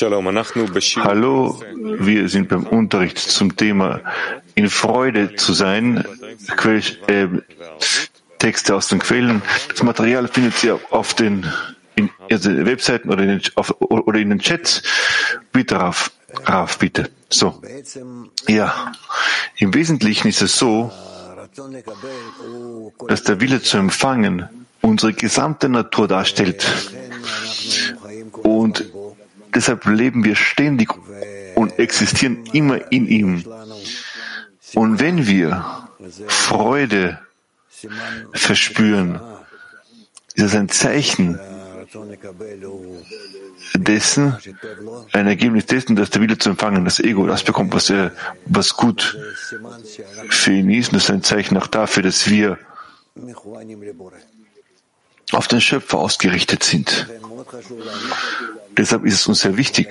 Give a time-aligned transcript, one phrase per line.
[0.00, 1.60] Hallo,
[2.00, 4.00] wir sind beim Unterricht zum Thema
[4.56, 6.04] in Freude zu sein.
[7.06, 7.28] Äh,
[8.38, 9.42] Texte aus den Quellen.
[9.68, 11.46] Das Material findet ihr auf den
[11.94, 14.82] in, also Webseiten oder in, den, auf, oder in den Chats.
[15.52, 16.10] Bitte, Raf,
[16.44, 17.08] Raf, bitte.
[17.28, 17.62] So.
[18.48, 18.92] Ja.
[19.58, 20.90] Im Wesentlichen ist es so,
[23.06, 24.48] dass der Wille zu empfangen
[24.80, 26.66] unsere gesamte Natur darstellt.
[28.42, 28.84] Und
[29.54, 30.90] deshalb leben wir ständig
[31.54, 33.44] und existieren immer in ihm.
[34.74, 35.64] Und wenn wir
[36.26, 37.20] Freude
[38.32, 39.20] verspüren,
[40.34, 41.38] ist das ein Zeichen
[43.74, 44.36] dessen,
[45.12, 48.12] ein Ergebnis dessen, dass der Wille zu empfangen, das Ego, das bekommt, was, er,
[48.46, 49.16] was gut
[50.30, 50.88] für ihn ist.
[50.88, 52.58] Und das ist ein Zeichen auch dafür, dass wir
[55.32, 57.06] auf den Schöpfer ausgerichtet sind.
[58.76, 59.88] Deshalb ist es uns sehr wichtig,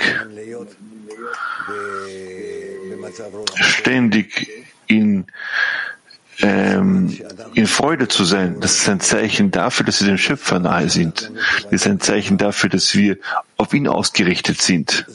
[3.56, 4.48] ständig
[4.88, 5.26] in,
[6.40, 7.18] ähm,
[7.54, 8.60] in Freude zu sein.
[8.60, 11.32] Das ist ein Zeichen dafür, dass wir dem Schöpfer nahe sind.
[11.64, 13.18] Das ist ein Zeichen dafür, dass wir
[13.58, 15.06] auf ihn ausgerichtet sind.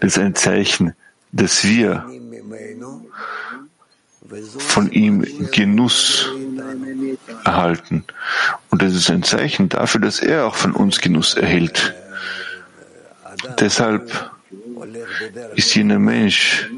[0.00, 0.94] Das ist ein Zeichen,
[1.32, 2.06] dass wir
[4.58, 6.28] von ihm Genuss
[7.44, 8.04] erhalten.
[8.70, 11.94] Und das ist ein Zeichen dafür, dass er auch von uns Genuss erhält.
[13.58, 14.30] Deshalb
[15.56, 16.70] ist jener Mensch,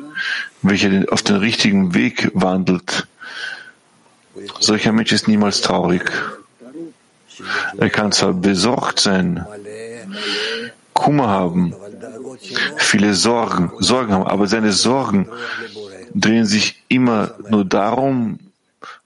[0.62, 3.06] welcher auf den richtigen Weg wandelt,
[4.60, 6.10] solcher Mensch ist niemals traurig.
[7.76, 9.44] Er kann zwar besorgt sein,
[10.92, 11.74] Kummer haben,
[12.76, 15.28] viele Sorgen, Sorgen haben, aber seine Sorgen
[16.14, 18.38] drehen sich immer nur darum,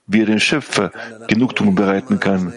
[0.07, 0.91] wie er den Schöpfer
[1.27, 2.53] Genugtuung bereiten kann.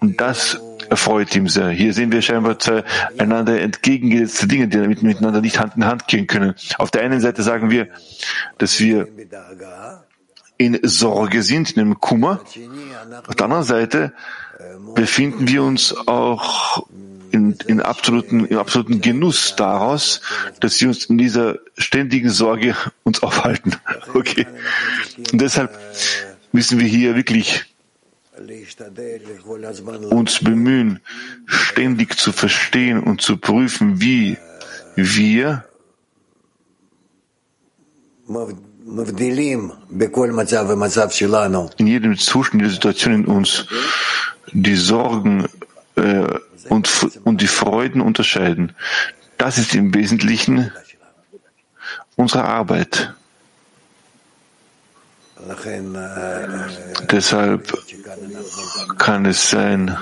[0.00, 1.70] Und das erfreut ihm sehr.
[1.70, 2.84] Hier sehen wir scheinbar zwei
[3.18, 6.54] einander entgegengesetzte Dinge, die miteinander nicht Hand in Hand gehen können.
[6.78, 7.88] Auf der einen Seite sagen wir,
[8.58, 9.08] dass wir
[10.58, 12.40] in Sorge sind, in einem Kummer.
[13.26, 14.12] Auf der anderen Seite
[14.94, 16.86] befinden wir uns auch
[17.60, 20.20] in, in absoluten, im absoluten Genuss daraus,
[20.60, 23.76] dass wir uns in dieser ständigen Sorge uns aufhalten.
[24.14, 24.46] Okay.
[25.32, 25.78] Und deshalb
[26.52, 27.64] müssen wir hier wirklich
[30.10, 31.00] uns bemühen,
[31.46, 34.36] ständig zu verstehen und zu prüfen, wie
[34.96, 35.64] wir
[41.78, 43.66] in jedem Zustand, der Situation in uns
[44.52, 45.48] die Sorgen
[45.96, 46.24] äh,
[46.68, 48.72] und, und die Freuden unterscheiden.
[49.38, 50.70] Das ist im Wesentlichen
[52.16, 53.14] unsere Arbeit.
[57.10, 57.72] Deshalb
[58.98, 59.96] kann es sein,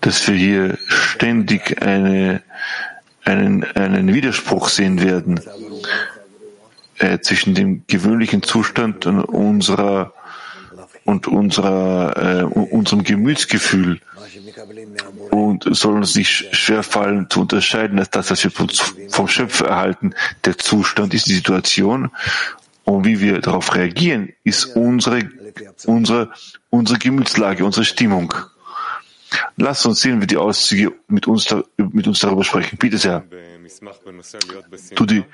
[0.00, 2.42] dass wir hier ständig eine,
[3.24, 5.40] einen, einen Widerspruch sehen werden
[6.98, 10.12] äh, zwischen dem gewöhnlichen Zustand und unserer
[11.08, 13.98] und unserer, äh, unserem Gemütsgefühl
[15.30, 18.50] und soll uns nicht schwerfallen zu unterscheiden, dass das, was wir
[19.08, 20.12] vom Schöpfer erhalten,
[20.44, 22.10] der Zustand ist, die Situation
[22.84, 25.30] und wie wir darauf reagieren, ist unsere,
[25.86, 26.30] unsere,
[26.68, 28.34] unsere Gemütslage, unsere Stimmung.
[29.56, 31.48] Lass uns sehen, wie die Auszüge mit uns,
[31.78, 32.76] mit uns darüber sprechen.
[32.76, 33.24] Bitte sehr.
[34.94, 35.24] Tudi,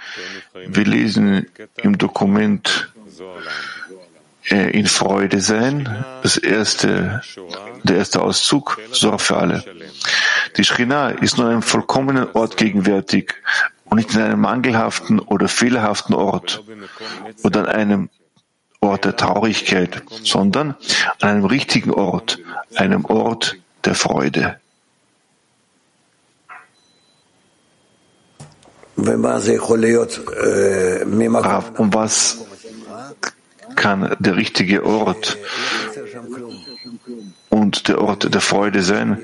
[0.69, 1.47] wir lesen
[1.83, 2.93] im Dokument
[4.50, 7.22] in Freude sein, das erste,
[7.82, 9.65] der erste Auszug, Sorge für alle.
[10.56, 13.34] Die Schrina ist nur an einem vollkommenen Ort gegenwärtig
[13.84, 16.62] und nicht in einem mangelhaften oder fehlerhaften Ort
[17.43, 18.10] oder an einem
[18.81, 20.76] Ort der Traurigkeit, sondern
[21.21, 22.38] an einem richtigen Ort,
[22.75, 24.59] einem Ort der Freude.
[31.78, 32.47] Und was
[33.84, 35.37] kann der richtige Ort
[37.50, 39.19] und der Ort der Freude sein?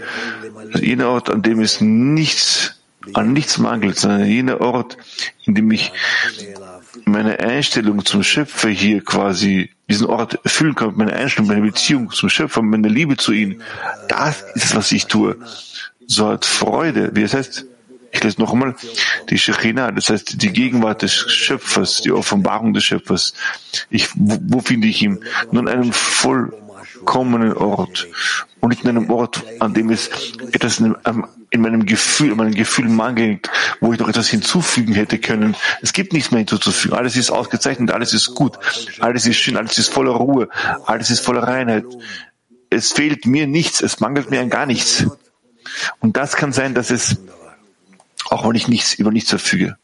[0.78, 2.76] Jener Ort, an dem es nichts
[3.14, 4.98] an nichts mangelt, sondern jener Ort,
[5.46, 5.92] in dem ich
[7.06, 12.28] meine Einstellung zum Schöpfer hier quasi diesen Ort erfüllen kann, meine Einstellung, meine Beziehung zum
[12.28, 13.62] Schöpfer, meine Liebe zu ihm,
[14.08, 15.38] das ist was ich tue.
[16.06, 17.64] So hat Freude, wie es heißt,
[18.12, 18.74] ich lese noch einmal,
[19.28, 23.34] die Shechina, das heißt die Gegenwart des Schöpfers, die Offenbarung des Schöpfers.
[23.88, 25.24] Ich, wo, wo finde ich ihn?
[25.52, 28.08] Nur an einem vollkommenen Ort
[28.60, 30.10] und nicht in einem Ort, an dem es
[30.52, 30.96] etwas in,
[31.50, 33.48] in meinem Gefühl, in meinem Gefühl mangelt,
[33.80, 35.56] wo ich noch etwas hinzufügen hätte können.
[35.80, 36.96] Es gibt nichts mehr hinzuzufügen.
[36.96, 38.58] Alles ist ausgezeichnet, alles ist gut,
[39.00, 40.48] alles ist schön, alles ist voller Ruhe,
[40.86, 41.84] alles ist voller Reinheit.
[42.70, 45.06] Es fehlt mir nichts, es mangelt mir an gar nichts.
[46.00, 47.18] Und das kann sein, dass es
[48.30, 49.76] auch wenn ich nichts über nichts verfüge.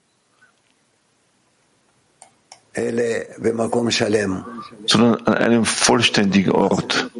[4.86, 7.10] sondern an einem vollständigen Ort.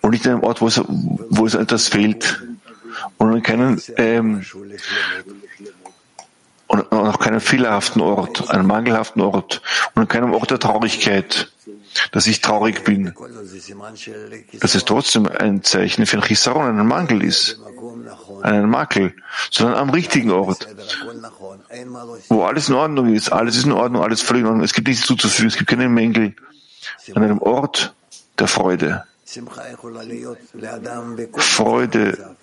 [0.00, 2.42] Und nicht an einem Ort, wo es, wo es etwas fehlt.
[3.16, 4.44] Und an keinen ähm,
[6.68, 9.62] und auch keinen fehlerhaften Ort, einen mangelhaften Ort.
[9.94, 11.52] Und an keinem Ort der Traurigkeit,
[12.10, 13.14] dass ich traurig bin,
[14.60, 17.60] dass es trotzdem ein Zeichen für ein Chisaron, einen Mangel ist,
[18.42, 19.14] einen Makel,
[19.50, 20.66] sondern am richtigen Ort,
[22.28, 24.88] wo alles in Ordnung ist, alles ist in Ordnung, alles völlig in Ordnung, es gibt
[24.88, 26.34] nichts zuzufügen, es gibt keine Mängel,
[27.14, 27.94] an einem Ort
[28.38, 29.04] der Freude.
[31.36, 32.36] Freude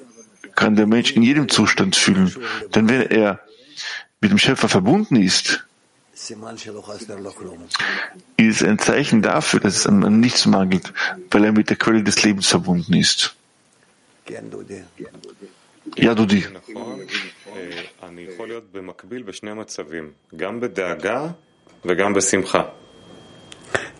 [0.55, 2.35] kann der Mensch in jedem Zustand fühlen,
[2.75, 3.39] denn wenn er
[4.21, 5.65] mit dem Schöpfer verbunden ist,
[8.37, 10.93] ist ein Zeichen dafür, dass es an nichts mangelt,
[11.31, 13.35] weil er mit der Quelle des Lebens verbunden ist.
[15.95, 16.45] Ja, Dudi.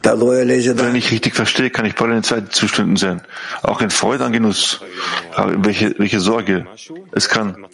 [0.03, 3.21] Wenn ich richtig verstehe, kann ich beide in zwei Zuständen sein.
[3.61, 4.81] Auch in Freude an Genuss.
[5.33, 6.65] Aber welche, welche Sorge?
[7.13, 7.65] Es kann,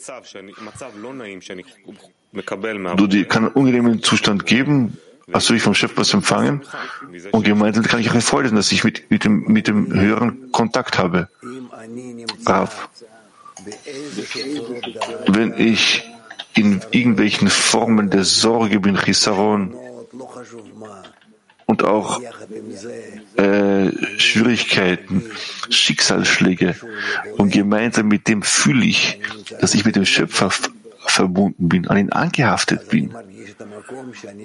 [2.97, 4.97] du die, kann einen unangenehmen Zustand geben,
[5.31, 6.61] also ich vom Chef was empfangen
[7.31, 10.97] und gemeinsam kann ich auch sein, dass ich mit, mit dem, mit dem höheren Kontakt
[10.97, 11.29] habe.
[12.45, 12.89] Rav.
[15.27, 16.03] Wenn ich
[16.53, 19.75] in irgendwelchen Formen der Sorge bin, Chisaron,
[21.69, 22.19] und auch
[23.35, 25.29] äh, Schwierigkeiten,
[25.69, 26.75] Schicksalsschläge.
[27.37, 29.19] Und gemeinsam mit dem fühle ich,
[29.61, 30.49] dass ich mit dem Schöpfer
[31.09, 33.13] verbunden bin, an ihn angehaftet bin.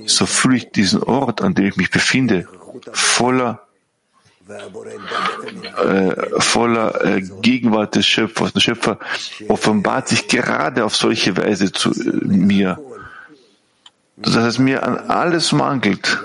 [0.06, 2.46] So fühle ich diesen Ort, an dem ich mich befinde,
[2.92, 3.60] voller
[4.46, 8.52] äh, voller äh, Gegenwart des Schöpfers.
[8.52, 8.98] Der Schöpfer
[9.48, 12.78] offenbart sich gerade auf solche Weise zu äh, mir,
[14.16, 16.22] dass es mir an alles mangelt.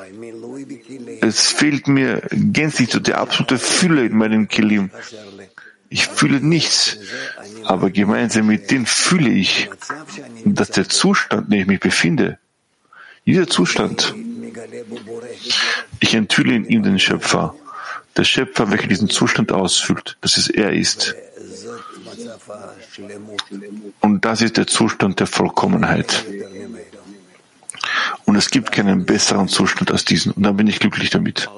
[1.21, 4.91] Es fehlt mir gänzlich so der absolute Fülle in meinem Kilim.
[5.89, 6.97] Ich fühle nichts,
[7.63, 9.69] aber gemeinsam mit dem fühle ich,
[10.45, 12.39] dass der Zustand, in dem ich mich befinde,
[13.25, 14.13] dieser Zustand,
[15.99, 17.55] ich enthülle in ihm den Schöpfer,
[18.17, 21.15] der Schöpfer, welcher diesen Zustand ausfüllt, dass es er ist.
[24.01, 26.25] Und das ist der Zustand der Vollkommenheit.
[28.25, 30.31] Und es gibt keinen besseren Zustand als diesen.
[30.33, 31.49] Und dann bin ich glücklich damit.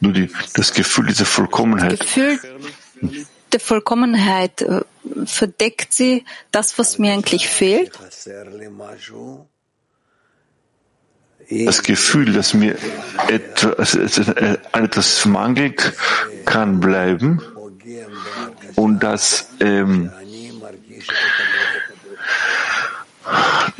[0.00, 2.00] Nur die, das Gefühl dieser Vollkommenheit.
[2.00, 2.38] Das Gefühl
[3.52, 4.80] der Vollkommenheit äh,
[5.24, 7.98] verdeckt sie das, was mir eigentlich fehlt?
[11.66, 12.76] Das Gefühl, dass mir
[13.28, 15.92] etwas, etwas mangelt,
[16.44, 17.42] kann bleiben
[18.76, 20.12] und das ähm,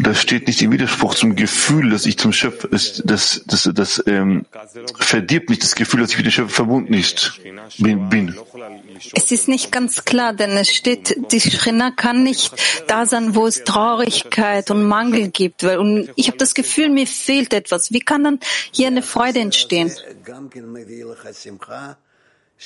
[0.02, 4.02] das steht nicht im Widerspruch zum Gefühl, dass ich zum Schöpfer, das, das, das, das
[4.06, 4.46] ähm,
[4.98, 7.40] verdirbt nicht das Gefühl, dass ich mit dem Schöpfer verbunden ist,
[7.78, 8.36] bin.
[9.14, 12.52] Es ist nicht ganz klar, denn es steht, die Schrina kann nicht
[12.86, 15.64] da sein, wo es Traurigkeit und Mangel gibt.
[15.64, 17.92] Weil, und ich habe das Gefühl, mir fehlt etwas.
[17.92, 18.40] Wie kann dann
[18.72, 19.92] hier eine Freude entstehen?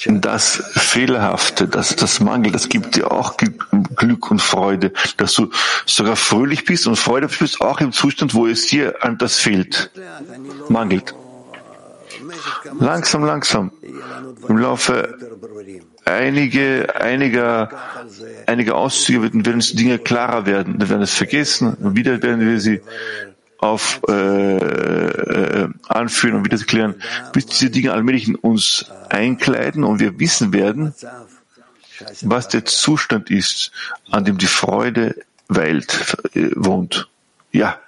[0.07, 3.37] Das Fehlerhafte, das, das Mangel, das gibt dir auch
[3.97, 5.51] Glück und Freude, dass du
[5.87, 9.91] sogar fröhlich bist und Freude bist, auch im Zustand, wo es dir an das fehlt,
[10.69, 11.15] mangelt.
[12.79, 13.71] Langsam, langsam,
[14.49, 15.17] im Laufe
[16.05, 17.71] einige, einiger,
[18.47, 20.81] einiger Auszüge werden, werden Dinge klarer werden.
[20.81, 22.81] Wir werden es vergessen und wieder werden wir sie
[23.65, 27.03] auf äh, äh, anführen und wieder erklären,
[27.33, 30.95] bis diese Dinge allmählich in uns einkleiden und wir wissen werden,
[32.21, 33.73] was der Zustand ist,
[34.11, 35.17] an dem die Freude
[35.49, 37.09] weilt, äh, wohnt.
[37.53, 37.81] Ja.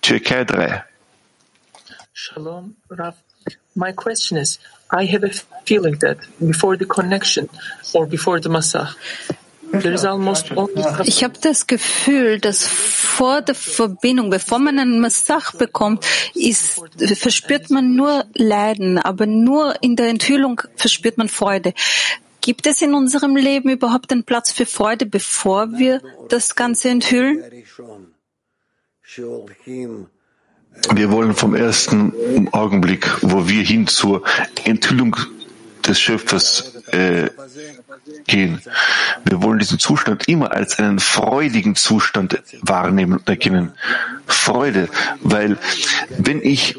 [0.00, 0.84] Türkei 3.
[2.14, 3.14] Shalom, Rav.
[3.74, 4.58] My question is,
[4.90, 5.30] I have a
[5.66, 7.48] feeling that before the connection
[7.92, 8.96] or before the Masach,
[11.04, 17.70] ich habe das Gefühl, dass vor der Verbindung, bevor man einen Massach bekommt, ist, verspürt
[17.70, 21.74] man nur Leiden, aber nur in der Enthüllung verspürt man Freude.
[22.40, 27.42] Gibt es in unserem Leben überhaupt einen Platz für Freude, bevor wir das Ganze enthüllen?
[30.94, 34.22] Wir wollen vom ersten Augenblick, wo wir hin zur
[34.64, 35.16] Enthüllung
[35.88, 37.30] des Schöpfers äh,
[38.26, 38.60] gehen.
[39.24, 43.72] Wir wollen diesen Zustand immer als einen freudigen Zustand wahrnehmen und erkennen.
[44.26, 44.88] Freude,
[45.20, 45.58] weil
[46.18, 46.76] wenn ich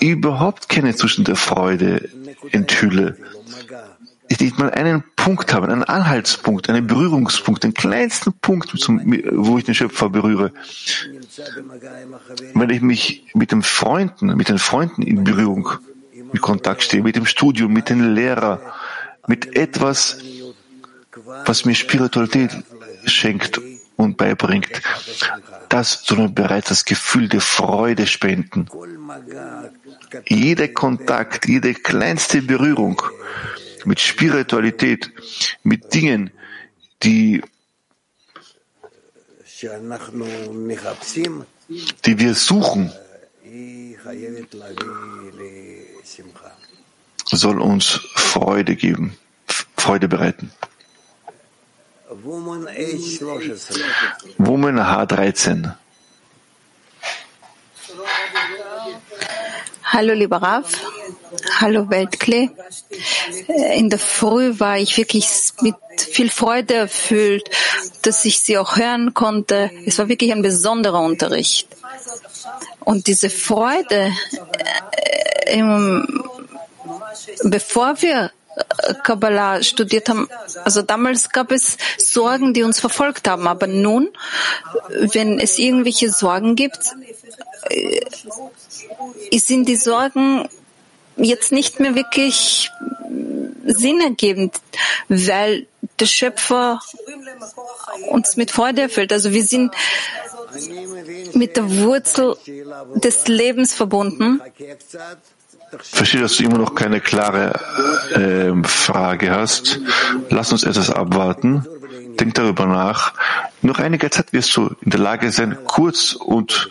[0.00, 2.08] überhaupt keine Zustand der Freude
[2.50, 3.16] enthülle,
[4.28, 9.64] ich nicht mal einen Punkt habe, einen Anhaltspunkt, einen Berührungspunkt, den kleinsten Punkt, wo ich
[9.64, 10.52] den Schöpfer berühre.
[12.54, 15.68] Wenn ich mich mit den Freunden, mit den Freunden in Berührung,
[16.32, 18.60] in Kontakt stehe, mit dem Studium, mit den Lehrern,
[19.26, 20.18] mit etwas,
[21.44, 22.50] was mir Spiritualität
[23.04, 23.60] schenkt
[23.96, 24.82] und beibringt,
[25.68, 28.66] das soll mir bereits das Gefühl der Freude spenden.
[30.28, 33.00] Jeder Kontakt, jede kleinste Berührung
[33.84, 35.10] mit Spiritualität,
[35.62, 36.30] mit Dingen,
[37.02, 37.42] die,
[42.04, 42.92] die wir suchen,
[47.24, 49.16] soll uns Freude geben,
[49.76, 50.52] Freude bereiten.
[54.38, 55.74] Woman H13.
[59.84, 60.64] Hallo, lieber Rav.
[61.60, 62.50] Hallo, Weltklee.
[63.76, 65.28] In der Früh war ich wirklich
[65.60, 67.50] mit viel Freude erfüllt,
[68.02, 69.70] dass ich Sie auch hören konnte.
[69.86, 71.68] Es war wirklich ein besonderer Unterricht.
[72.80, 74.12] Und diese Freude,
[75.46, 76.02] äh,
[77.44, 78.32] bevor wir
[79.02, 80.28] Kabbalah studiert haben,
[80.64, 84.10] also damals gab es Sorgen, die uns verfolgt haben, aber nun,
[84.88, 86.78] wenn es irgendwelche Sorgen gibt,
[87.70, 88.00] äh,
[89.38, 90.48] sind die Sorgen
[91.16, 92.70] jetzt nicht mehr wirklich
[93.64, 94.60] sinnergebend,
[95.08, 95.66] weil
[95.98, 96.80] der Schöpfer
[98.08, 99.12] uns mit Freude erfüllt.
[99.12, 99.74] Also wir sind
[101.34, 102.36] mit der Wurzel
[102.94, 104.40] des Lebens verbunden
[105.80, 107.58] verstehe, dass du immer noch keine klare
[108.14, 109.80] äh, Frage hast.
[110.30, 111.66] Lass uns etwas abwarten.
[112.20, 113.14] Denk darüber nach.
[113.62, 116.68] Noch einige Zeit wirst du in der Lage sein, kurz und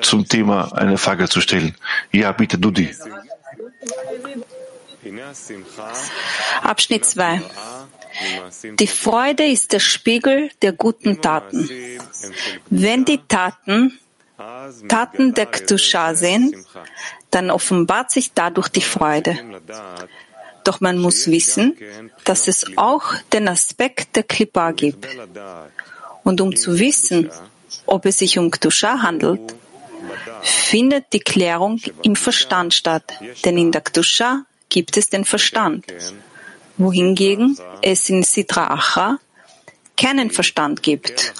[0.00, 1.74] zum Thema eine Frage zu stellen.
[2.10, 2.94] Ja, bitte, Dudi.
[6.62, 7.42] Abschnitt 2.
[8.78, 11.68] Die Freude ist der Spiegel der guten Taten.
[12.70, 13.98] Wenn die Taten
[14.88, 16.56] Taten der Ktusha sind,
[17.30, 19.38] dann offenbart sich dadurch die Freude.
[20.64, 21.76] Doch man muss wissen,
[22.24, 25.06] dass es auch den Aspekt der Klippa gibt.
[26.24, 27.30] Und um zu wissen,
[27.86, 29.54] ob es sich um Ktusha handelt,
[30.42, 33.04] findet die Klärung im Verstand statt.
[33.44, 35.84] Denn in der Ktusha gibt es den Verstand,
[36.76, 39.18] wohingegen es in Sitra Achra
[39.96, 41.34] keinen Verstand gibt.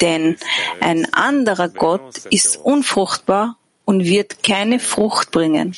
[0.00, 0.36] Denn
[0.80, 5.74] ein anderer Gott ist unfruchtbar und wird keine Frucht bringen.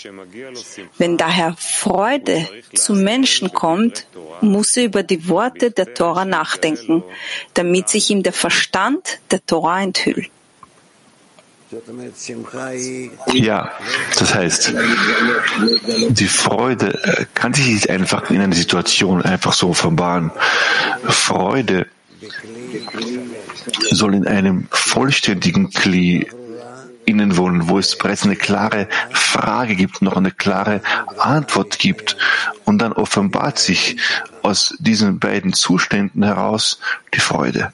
[0.99, 4.07] Wenn daher Freude zum Menschen kommt,
[4.41, 7.05] muss er über die Worte der Tora nachdenken,
[7.55, 10.29] damit sich ihm der Verstand der Tora enthüllt.
[13.33, 13.71] Ja,
[14.19, 14.75] das heißt,
[16.09, 20.33] die Freude äh, kann sich nicht einfach in einer Situation einfach so offenbaren.
[21.05, 21.87] Freude
[23.91, 26.27] soll in einem vollständigen Kli
[27.11, 30.81] innen wohnen, wo es bereits eine klare Frage gibt, noch eine klare
[31.19, 32.17] Antwort gibt.
[32.65, 33.97] Und dann offenbart sich
[34.43, 36.79] aus diesen beiden Zuständen heraus
[37.15, 37.73] die Freude.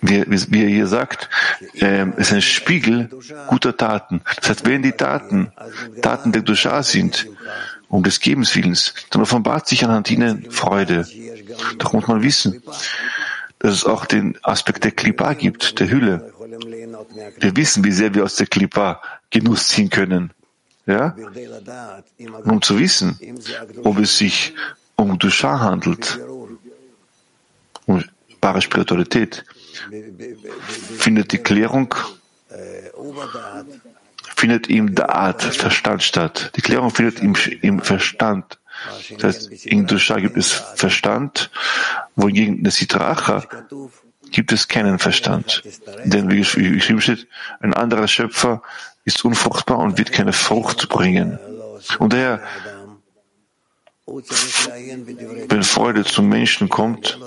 [0.00, 1.28] Wie, wie er hier sagt,
[1.74, 3.10] äh, ist ein Spiegel
[3.48, 4.22] guter Taten.
[4.40, 5.52] Das heißt, wenn die Taten
[6.00, 7.26] Taten der Dusha sind,
[7.88, 11.06] um des Gebens Willens, dann offenbart sich anhand ihnen Freude.
[11.78, 12.62] Doch muss man wissen,
[13.58, 16.32] dass es auch den Aspekt der Klippa gibt, der Hülle.
[17.40, 20.32] Wir wissen, wie sehr wir aus der Klippa Genuss ziehen können.
[20.86, 21.16] Ja?
[22.44, 23.18] Um zu wissen,
[23.84, 24.54] ob es sich
[24.96, 26.18] um Dusha handelt,
[27.86, 28.02] um
[28.40, 29.44] wahre Spiritualität,
[30.98, 31.94] findet die Klärung
[34.38, 36.52] findet im Da'at, Verstand statt.
[36.56, 38.58] Die Klärung findet im, im Verstand.
[39.18, 41.50] Das heißt, in Dusha gibt es Verstand,
[42.14, 43.44] wohingegen in der Sitracha
[44.30, 45.62] gibt es keinen Verstand.
[46.04, 47.26] Denn wie geschrieben steht,
[47.60, 48.62] ein anderer Schöpfer
[49.04, 51.38] ist unfruchtbar und wird keine Frucht bringen.
[51.98, 52.40] Und daher,
[54.06, 57.18] wenn Freude zum Menschen kommt,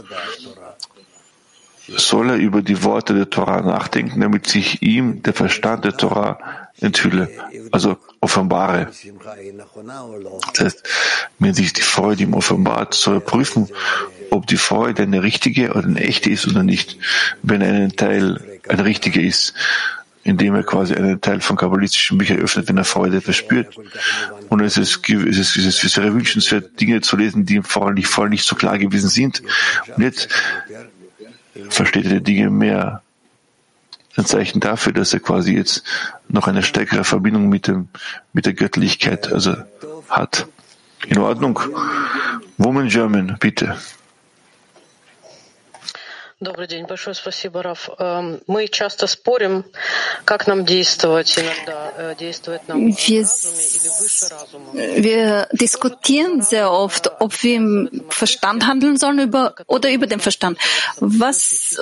[1.88, 6.40] soll er über die Worte der Torah nachdenken, damit sich ihm der Verstand der Torah
[6.80, 7.30] enthülle,
[7.72, 8.90] also offenbare.
[10.54, 10.84] Das heißt,
[11.40, 13.68] wenn sich die Freude ihm offenbart, soll er prüfen,
[14.30, 16.98] ob die Freude eine richtige oder eine echte ist oder nicht.
[17.44, 19.54] Wenn ein Teil eine richtige ist,
[20.24, 23.76] indem er quasi einen Teil von kabbalistischen Büchern öffnet, wenn er Freude verspürt.
[24.50, 27.94] Und es ist, es ist, es ist, wäre wünschenswert, Dinge zu lesen, die ihm vorher
[27.94, 29.42] nicht, vorher nicht so klar gewesen sind.
[29.96, 30.30] Und jetzt
[31.70, 33.02] versteht er die Dinge mehr.
[34.18, 35.84] Ein Zeichen dafür, dass er quasi jetzt
[36.28, 37.88] noch eine stärkere Verbindung mit dem,
[38.34, 39.56] mit der Göttlichkeit, also
[40.10, 40.48] hat.
[41.08, 41.60] In Ordnung.
[42.58, 43.78] Woman German, bitte.
[46.41, 47.89] Добрый день, большое спасибо, Раф.
[48.47, 49.65] Мы часто спорим,
[50.25, 51.39] как нам действовать.
[51.39, 53.27] Иногда действует нам wir,
[54.75, 60.59] wir diskutieren sehr oft, ob wir im Verstand handeln sollen über, oder über den Verstand.
[61.01, 61.79] Was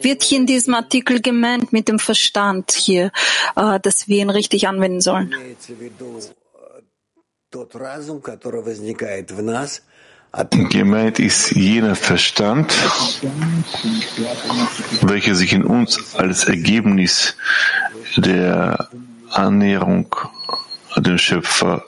[0.00, 3.12] wird hier in diesem Artikel gemeint mit dem Verstand hier,
[3.54, 5.34] dass wir ihn richtig anwenden sollen?
[10.31, 12.71] Gemeint ist jener Verstand,
[15.01, 17.35] welcher sich in uns als Ergebnis
[18.15, 18.89] der
[19.31, 20.15] Annäherung
[20.93, 21.83] an den Schöpfer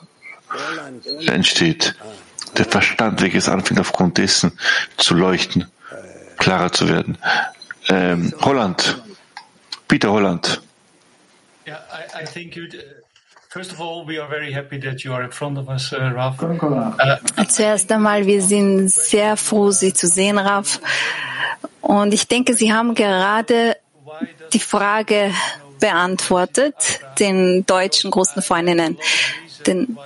[1.26, 1.94] entsteht.
[2.56, 4.58] Der Verstand, welches anfängt aufgrund dessen
[4.96, 5.66] zu leuchten,
[6.38, 7.18] klarer zu werden.
[7.88, 9.02] Ähm, Holland,
[9.86, 10.60] Peter Holland.
[11.66, 13.01] Yeah, I, I
[17.48, 20.80] Zuerst einmal, wir sind sehr froh, Sie zu sehen, Raf.
[21.82, 23.76] Und ich denke, Sie haben gerade
[24.54, 25.34] die Frage
[25.78, 28.96] beantwortet, den deutschen großen Freundinnen.
[29.66, 29.98] Denn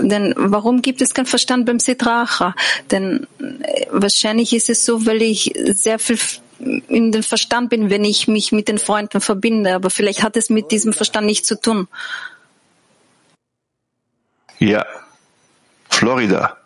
[0.00, 2.54] denn warum gibt es keinen Verstand beim Sitracha?
[2.90, 6.18] Denn äh, wahrscheinlich ist es so, weil ich sehr viel
[6.88, 9.74] in den Verstand bin, wenn ich mich mit den Freunden verbinde.
[9.74, 11.88] Aber vielleicht hat es mit diesem Verstand nichts zu tun.
[14.58, 14.86] Ja,
[15.90, 16.56] Florida.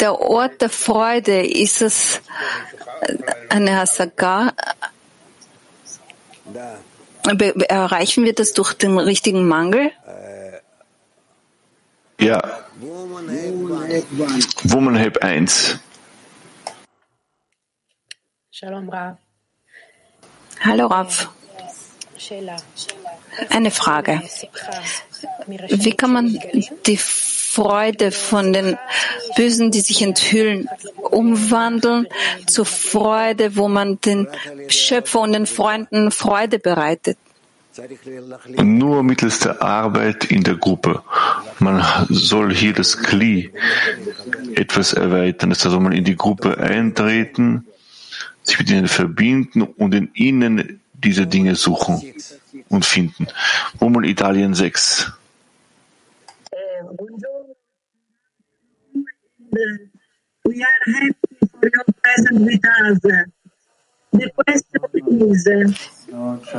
[0.00, 2.20] Der Ort der Freude, ist es
[3.50, 4.52] eine Hasaga?
[7.68, 9.90] Erreichen wir das durch den richtigen Mangel?
[12.20, 12.40] Ja.
[14.64, 15.78] Womanhab 1.
[18.50, 19.18] Shalom Rav.
[20.60, 21.28] Hallo Rav.
[23.50, 24.22] Eine Frage.
[25.46, 26.38] Wie kann man
[26.86, 26.98] die
[27.58, 28.78] Freude von den
[29.36, 30.68] Bösen, die sich enthüllen,
[31.10, 32.06] umwandeln
[32.46, 34.28] zur Freude, wo man den
[34.68, 37.18] Schöpfer und den Freunden Freude bereitet?
[38.62, 41.02] Nur mittels der Arbeit in der Gruppe.
[41.58, 43.50] Man soll hier das Kli
[44.54, 45.50] etwas erweitern.
[45.50, 47.66] Das heißt, man in die Gruppe eintreten,
[48.44, 52.02] sich mit ihnen verbinden und in ihnen diese Dinge suchen
[52.68, 53.26] und finden.
[53.80, 55.12] Woman Italien 6.
[59.50, 61.14] We are happy
[61.50, 62.98] for your presence with us.
[64.12, 65.46] The question is,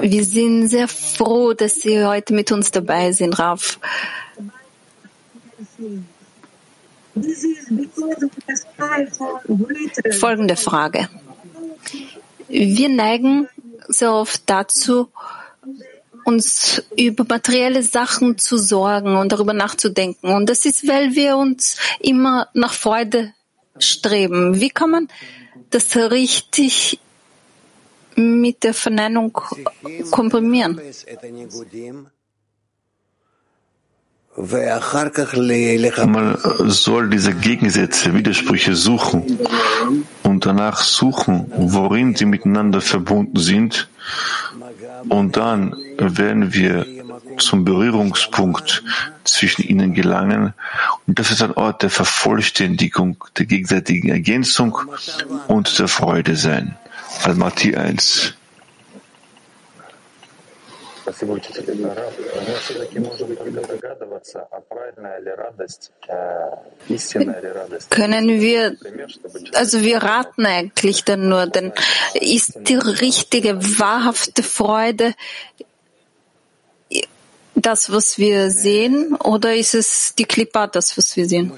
[0.02, 3.80] Wir sind sehr froh, dass Sie heute mit uns dabei sind, Raf.
[10.20, 11.10] Folgende Frage.
[12.48, 13.48] Wir neigen
[13.88, 15.10] sehr oft dazu,
[16.30, 20.28] uns über materielle Sachen zu sorgen und darüber nachzudenken.
[20.38, 23.34] Und das ist, weil wir uns immer nach Freude
[23.80, 24.60] streben.
[24.62, 25.08] Wie kann man
[25.72, 27.00] das richtig
[28.16, 29.34] mit der Verneinung
[30.12, 30.80] komprimieren?
[36.18, 36.38] Man
[36.86, 39.40] soll diese Gegensätze, Widersprüche suchen
[40.24, 43.90] und danach suchen, worin sie miteinander verbunden sind.
[45.08, 46.86] Und dann werden wir
[47.38, 48.84] zum Berührungspunkt
[49.24, 50.54] zwischen ihnen gelangen.
[51.08, 54.78] Und das ist ein Ort der Vervollständigung, der gegenseitigen Ergänzung
[55.48, 56.76] und der Freude sein.
[57.24, 58.34] Almaty 1.
[61.09, 61.85] Спасибо, учитель.
[61.85, 65.93] Раф, мы все-таки можем только догадываться, а правильная ли радость,
[66.89, 67.91] истинная ли радость.
[67.91, 68.77] Können wir,
[69.53, 71.73] also wir raten eigentlich dann nur, denn
[72.15, 75.15] ist die richtige, wahrhafte Freude
[77.62, 81.52] das, was wir sehen, oder ist es die Klippa, das, was wir sehen?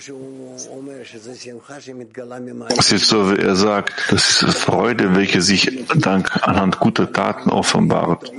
[2.78, 7.50] Es ist so, wie er sagt, das ist Freude, welche sich dank anhand guter Taten
[7.50, 8.32] offenbart.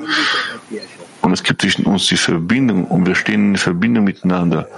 [1.23, 4.69] Und es gibt zwischen uns die Verbindung und wir stehen in Verbindung miteinander.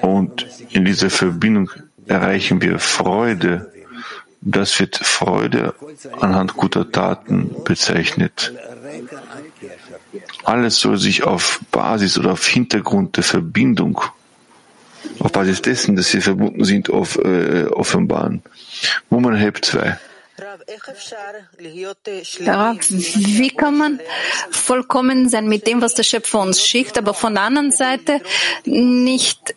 [0.00, 1.70] Und in dieser Verbindung
[2.06, 3.72] erreichen wir Freude.
[4.40, 5.74] Das wird Freude
[6.20, 8.52] anhand guter Taten bezeichnet.
[10.44, 14.00] Alles soll sich auf Basis oder auf Hintergrund der Verbindung,
[15.18, 18.42] auf Basis dessen, dass sie verbunden sind, auf, äh, offenbaren.
[19.10, 19.98] Woman Help 2.
[22.44, 24.00] Darauf, wie kann man
[24.50, 28.20] vollkommen sein mit dem, was der Schöpfer uns schickt, aber von der anderen Seite
[28.64, 29.54] nicht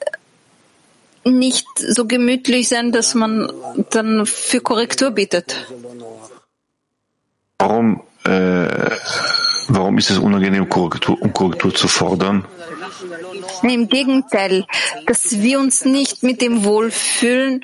[1.26, 3.52] nicht so gemütlich sein, dass man
[3.90, 5.66] dann für Korrektur bittet?
[7.58, 8.02] Warum,
[9.96, 12.46] warum ist es unangenehm, Korrektur, um Korrektur zu fordern?
[13.64, 14.66] Im Gegenteil,
[15.06, 17.64] dass wir uns nicht mit dem wohlfühlen,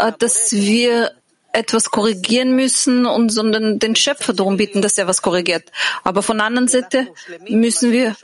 [0.00, 1.12] äh, dass wir
[1.52, 5.70] etwas korrigieren müssen und sondern den Schöpfer darum bitten, dass er was korrigiert.
[6.04, 7.08] Aber von der anderen Seite
[7.48, 8.16] müssen wir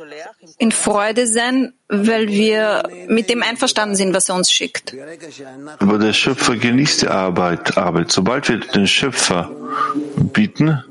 [0.59, 4.95] in Freude sein, weil wir mit dem einverstanden sind, was er uns schickt.
[5.79, 7.77] Aber der Schöpfer genießt die Arbeit.
[7.77, 8.13] Arbeit.
[8.13, 9.51] Sobald wir den Schöpfer
[10.33, 10.83] bieten,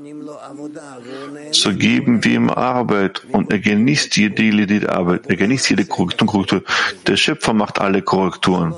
[1.52, 5.26] so geben wir ihm Arbeit und er genießt jede, jede Arbeit.
[5.26, 6.62] Er genießt jede Korrektur.
[7.06, 8.74] Der Schöpfer macht alle Korrekturen.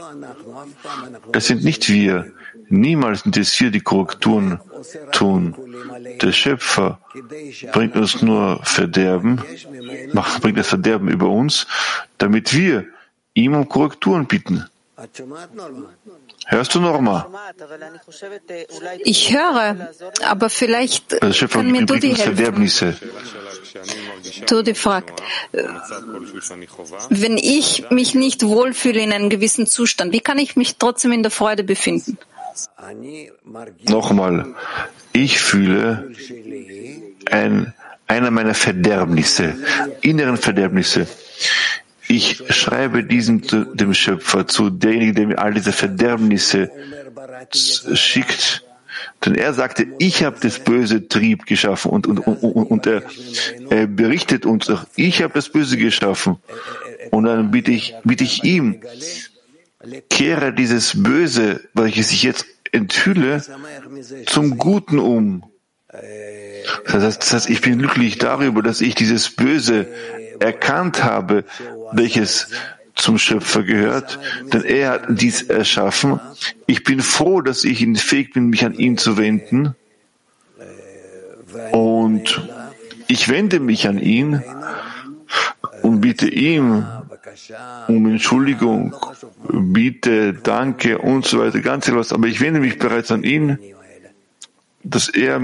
[1.33, 2.33] Das sind nicht wir.
[2.71, 3.25] Niemals
[3.61, 4.61] wir, die Korrekturen
[5.13, 5.55] tun.
[6.21, 7.01] Der Schöpfer
[7.73, 9.43] bringt uns nur Verderben,
[10.13, 11.67] macht, bringt das Verderben über uns,
[12.19, 12.87] damit wir
[13.35, 14.65] ihm um Korrekturen bitten.
[16.47, 17.27] Hörst du Norma?
[19.05, 19.91] Ich höre,
[20.25, 22.69] aber vielleicht Der Schöpfer kann mir Dudi helfen.
[24.49, 25.23] Dudi fragt,
[27.11, 31.23] wenn ich mich nicht wohlfühle in einem gewissen Zustand, wie kann ich mich trotzdem in
[31.23, 32.19] der Freude befinden?
[33.89, 34.55] Nochmal,
[35.13, 36.11] ich fühle
[37.31, 37.75] ein,
[38.07, 39.55] einer meiner Verderbnisse,
[40.01, 41.07] inneren Verderbnisse.
[42.09, 46.71] Ich schreibe diesem dem Schöpfer zu, derjenige, der mir all diese Verderbnisse
[47.53, 48.65] schickt.
[49.25, 53.03] Denn er sagte, ich habe das böse Trieb geschaffen und, und, und, und, er,
[53.69, 56.39] er berichtet uns, ich habe das Böse geschaffen.
[57.11, 58.81] Und dann bitte ich, bitte ich ihm,
[60.11, 63.43] kehre dieses Böse, welches ich jetzt enthülle,
[64.27, 65.45] zum Guten um.
[66.85, 69.87] Das heißt, das heißt, ich bin glücklich darüber, dass ich dieses Böse
[70.41, 71.45] erkannt habe,
[71.93, 72.51] welches
[72.95, 74.19] zum Schöpfer gehört,
[74.53, 76.21] denn er hat dies erschaffen.
[76.67, 79.77] Ich bin froh, dass ich fähig bin, mich an ihn zu wenden.
[81.71, 82.49] Und
[83.07, 84.43] ich wende mich an ihn
[85.83, 86.87] und bitte ihm
[87.87, 88.95] um Entschuldigung,
[89.49, 92.13] bitte, danke und so weiter, ganz etwas.
[92.13, 93.59] Aber ich wende mich bereits an ihn,
[94.83, 95.41] dass er,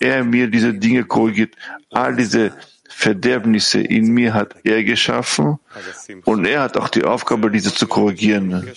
[0.00, 1.54] er mir diese Dinge korrigiert.
[1.90, 2.52] All diese
[2.88, 5.58] Verderbnisse in mir hat er geschaffen
[6.24, 8.70] und er hat auch die Aufgabe, diese zu korrigieren.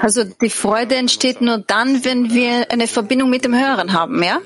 [0.00, 4.40] Also die Freude entsteht nur dann, wenn wir eine Verbindung mit dem Hören haben, ja?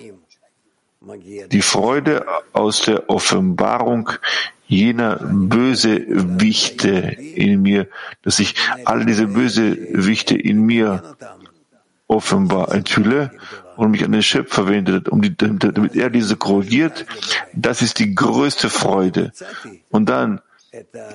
[1.51, 4.11] Die Freude aus der Offenbarung
[4.71, 6.01] jener böse
[6.41, 7.89] Wichte in mir,
[8.23, 8.55] dass ich
[8.85, 11.17] all diese böse Wichte in mir
[12.07, 13.33] offenbar enthülle
[13.77, 17.05] und mich an den Schöpfer wende, um die, damit er diese korrigiert,
[17.53, 19.33] das ist die größte Freude.
[19.91, 20.41] Und dann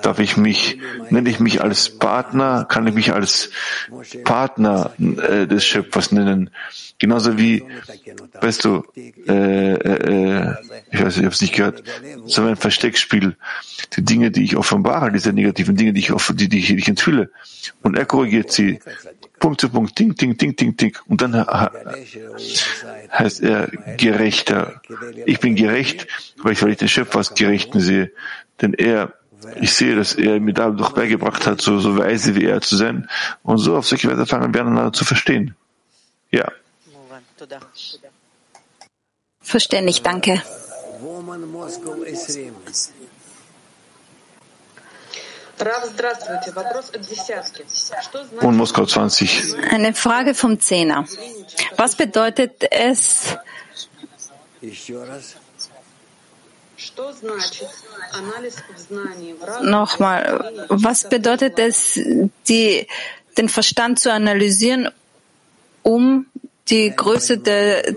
[0.02, 0.78] darf ich mich,
[1.10, 3.50] nenne ich mich als Partner, kann ich mich als
[4.24, 6.50] Partner äh, des Schöpfers nennen.
[6.98, 7.64] Genauso wie,
[8.40, 10.54] weißt du, äh, äh,
[10.90, 11.82] ich weiß, ich habe es nicht gehört,
[12.26, 13.36] so ein Versteckspiel.
[13.96, 16.76] Die Dinge, die ich offenbare, diese negativen Dinge, die ich, off die, die ich, die
[16.76, 17.30] ich enthülle.
[17.82, 18.80] Und er korrigiert sie.
[19.38, 20.96] Punkt zu Punkt, ding, ding, ding, ding, ding.
[21.06, 21.34] Und dann
[23.12, 24.80] heißt er gerechter.
[25.26, 26.06] Ich bin gerecht,
[26.42, 28.12] weil ich, weil ich den Schöpfer als Gerechten sehe.
[28.62, 29.12] Denn er,
[29.60, 32.76] ich sehe, dass er mir da doch beigebracht hat, so, so weise wie er zu
[32.76, 33.08] sein.
[33.42, 35.54] Und so auf solche Weise fangen wir an, zu verstehen.
[36.30, 36.50] Ja.
[39.40, 40.42] Verständlich, danke.
[48.40, 49.54] Und Moskau 20.
[49.70, 51.06] Eine Frage vom Zehner.
[51.76, 53.36] Was bedeutet es,
[59.62, 62.00] Nochmal, was bedeutet es,
[62.48, 62.86] die,
[63.36, 64.88] den Verstand zu analysieren,
[65.82, 66.26] um
[66.68, 67.96] die Größe de,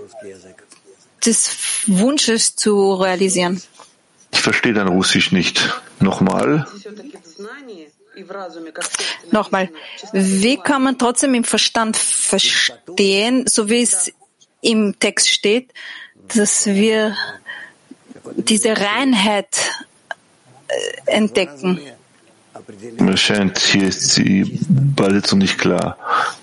[1.24, 3.62] des Wunsches zu realisieren?
[4.32, 5.60] Ich verstehe dein Russisch nicht.
[5.98, 6.66] Nochmal.
[9.30, 9.70] Nochmal.
[10.12, 14.12] Wie kann man trotzdem im Verstand verstehen, so wie es
[14.62, 15.72] im Text steht,
[16.34, 17.16] dass wir
[18.36, 19.70] diese Reinheit
[20.68, 21.80] äh, entdecken?
[22.98, 25.96] Mir scheint, hier ist die Übersetzung nicht klar.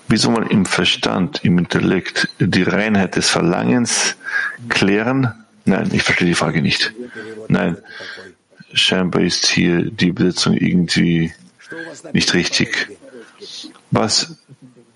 [0.08, 4.16] Wie soll man im Verstand, im Intellekt die Reinheit des Verlangens
[4.68, 5.32] klären?
[5.64, 6.92] Nein, ich verstehe die Frage nicht.
[7.48, 7.76] Nein,
[8.72, 11.32] scheinbar ist hier die Übersetzung irgendwie
[12.12, 12.88] nicht richtig.
[13.90, 14.36] Was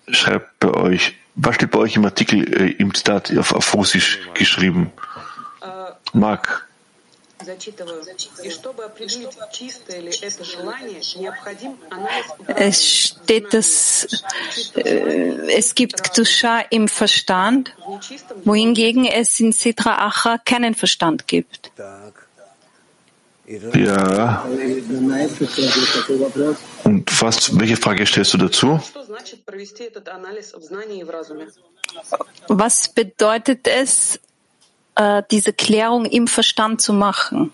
[0.08, 4.18] schreibt bei euch, was steht bei euch im Artikel, äh, im Zitat auf, auf Russisch
[4.34, 4.92] geschrieben?
[6.12, 6.68] Mark,
[12.56, 14.06] Es steht, dass
[14.76, 17.74] äh, es gibt Gdusha im Verstand,
[18.44, 21.72] wohingegen es in Sitra Acha keinen Verstand gibt.
[23.74, 24.44] Ja.
[26.84, 28.80] Und was, welche Frage stellst du dazu?
[32.48, 34.20] Was bedeutet es,
[34.96, 37.52] äh, diese Klärung im Verstand zu machen?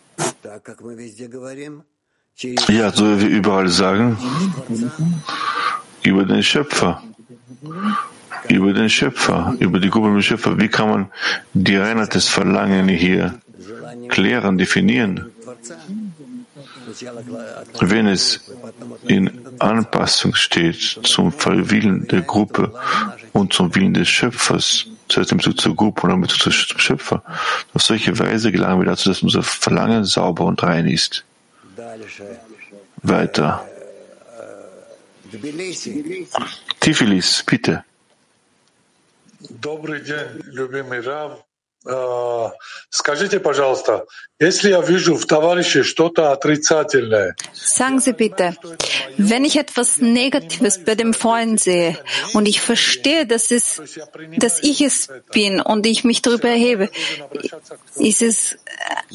[2.69, 4.17] Ja, so wie wir überall sagen,
[6.03, 7.03] über den Schöpfer.
[8.49, 10.59] Über den Schöpfer, über die Gruppe mit dem Schöpfer.
[10.59, 11.11] Wie kann man
[11.53, 13.41] die Reinheit des Verlangen hier
[14.09, 15.33] klären, definieren?
[17.81, 18.41] Wenn es
[19.07, 22.73] in Anpassung steht zum Willen der Gruppe
[23.33, 27.23] und zum Willen des Schöpfers, zuerst im Bezug zur Gruppe dann im Bezug zum Schöpfer,
[27.75, 31.25] auf solche Weise gelangen wir dazu, dass unser Verlangen sauber und rein ist.
[33.03, 33.67] Weiter.
[36.81, 37.85] Tifilis, bitte.
[47.53, 48.57] Sagen Sie bitte,
[49.17, 51.97] wenn ich etwas Negatives bei dem Freund sehe
[52.35, 53.81] und ich verstehe, dass, es,
[54.39, 56.91] dass ich es bin und ich mich darüber erhebe,
[57.97, 58.57] ist es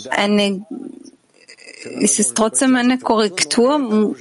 [0.10, 0.65] eine,
[1.99, 4.15] ist es trotzdem eine Korrektur?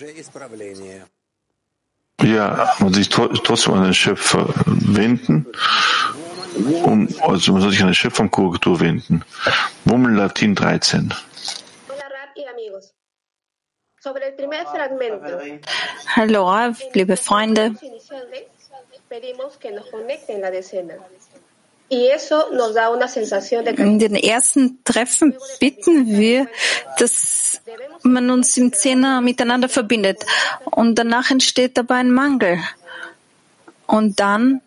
[2.22, 5.46] Ja, muss ich trotzdem an den Schöpfer äh, wenden
[6.56, 9.24] um, also man soll sich an der Schöpfungskorrektur wenden.
[9.84, 11.12] Mummel Latin 13.
[16.16, 17.74] Hallo Rav, liebe Freunde.
[23.76, 26.48] In den ersten Treffen bitten wir,
[26.98, 27.60] dass
[28.02, 30.24] man uns im Zehner miteinander verbindet.
[30.64, 32.58] Und danach entsteht dabei ein Mangel.
[33.86, 34.62] Und dann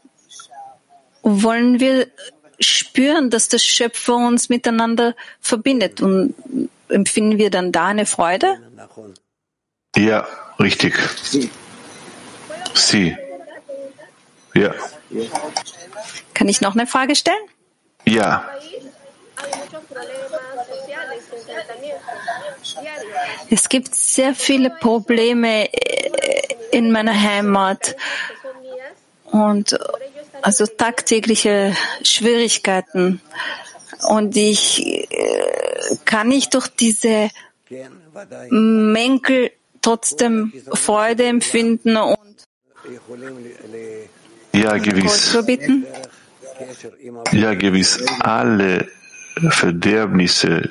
[1.26, 2.08] wollen wir
[2.60, 6.00] spüren, dass der Schöpfer uns miteinander verbindet.
[6.00, 6.36] Und
[6.88, 8.60] empfinden wir dann da eine Freude?
[9.96, 10.28] Ja,
[10.60, 10.94] richtig.
[12.74, 13.18] Sie.
[14.54, 14.74] Ja.
[16.34, 17.36] Kann ich noch eine Frage stellen?
[18.06, 18.48] Ja.
[23.50, 25.70] Es gibt sehr viele Probleme
[26.72, 27.96] in meiner Heimat
[29.32, 29.78] und
[30.46, 33.20] also tagtägliche Schwierigkeiten.
[34.08, 37.30] Und ich äh, kann nicht durch diese
[38.52, 42.18] Mängel trotzdem Freude empfinden und
[44.54, 45.36] ja, gewiss.
[47.32, 48.04] Ja, gewiss.
[48.20, 48.88] Alle
[49.50, 50.70] Verderbnisse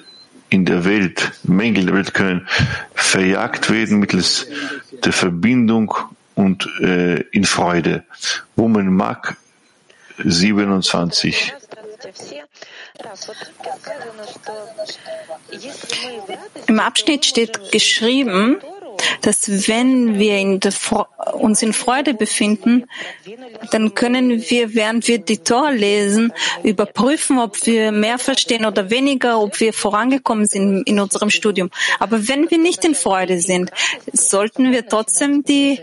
[0.51, 2.47] in der Welt, Mängel der Welt können
[2.95, 4.47] verjagt werden mittels
[5.05, 5.93] der Verbindung
[6.37, 8.05] und äh, in Freude.
[8.55, 9.37] Woman mag
[10.19, 11.53] 27.
[16.67, 18.61] Im Abschnitt steht geschrieben,
[19.23, 20.61] dass wenn wir in
[21.33, 22.85] uns in Freude befinden,
[23.71, 29.41] dann können wir, während wir die Tor lesen, überprüfen, ob wir mehr verstehen oder weniger,
[29.41, 31.71] ob wir vorangekommen sind in unserem Studium.
[31.99, 33.71] Aber wenn wir nicht in Freude sind,
[34.13, 35.81] sollten wir trotzdem die,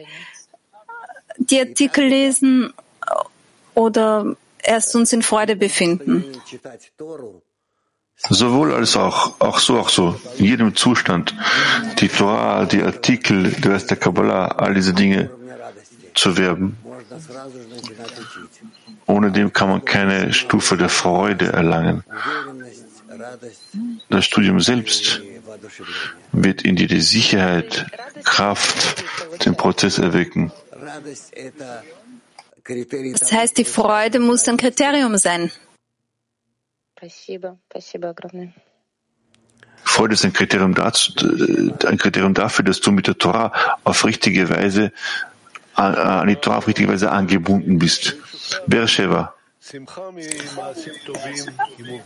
[1.38, 2.74] die Artikel lesen
[3.74, 6.26] oder erst uns in Freude befinden.
[8.30, 11.36] Sowohl als auch, auch so, auch so, in jedem Zustand,
[12.00, 15.32] die Torah, die Artikel, der Rest der Kabbalah, all diese Dinge
[16.14, 16.78] zu werben.
[19.08, 22.04] Ohne dem kann man keine Stufe der Freude erlangen.
[24.10, 25.22] Das Studium selbst
[26.32, 27.88] wird in dir die Sicherheit,
[28.24, 29.04] Kraft,
[29.46, 30.52] den Prozess erwecken.
[33.20, 35.52] Das heißt, die Freude muss ein Kriterium sein.
[39.84, 41.12] Freude ist ein Kriterium, dazu,
[41.86, 43.52] ein Kriterium dafür, dass du mit der Torah
[43.84, 44.92] auf richtige Weise,
[45.74, 48.16] an die Torah auf richtige Weise angebunden bist.
[48.68, 49.34] Beersheba.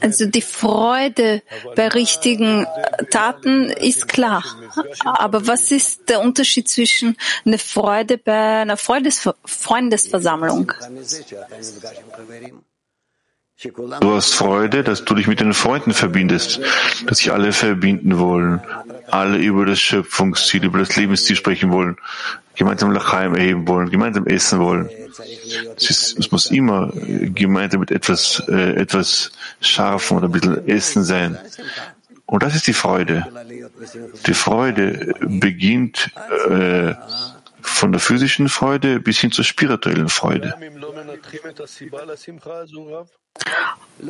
[0.01, 1.41] Also die Freude
[1.75, 2.67] bei richtigen
[3.09, 4.43] Taten ist klar.
[5.03, 10.71] Aber was ist der Unterschied zwischen einer Freude bei einer Freundes Freundesversammlung?
[14.01, 16.59] Du hast Freude, dass du dich mit den Freunden verbindest,
[17.05, 18.61] dass sich alle verbinden wollen,
[19.07, 21.97] alle über das Schöpfungsziel, über das Lebensziel sprechen wollen,
[22.55, 24.89] gemeinsam Lachaim erheben wollen, gemeinsam essen wollen.
[25.75, 31.03] Es, ist, es muss immer gemeinsam mit etwas, äh, etwas Scharfem oder ein bisschen Essen
[31.03, 31.37] sein.
[32.25, 33.25] Und das ist die Freude.
[34.25, 36.11] Die Freude beginnt
[36.49, 36.93] äh,
[37.61, 40.55] von der physischen Freude bis hin zur spirituellen Freude.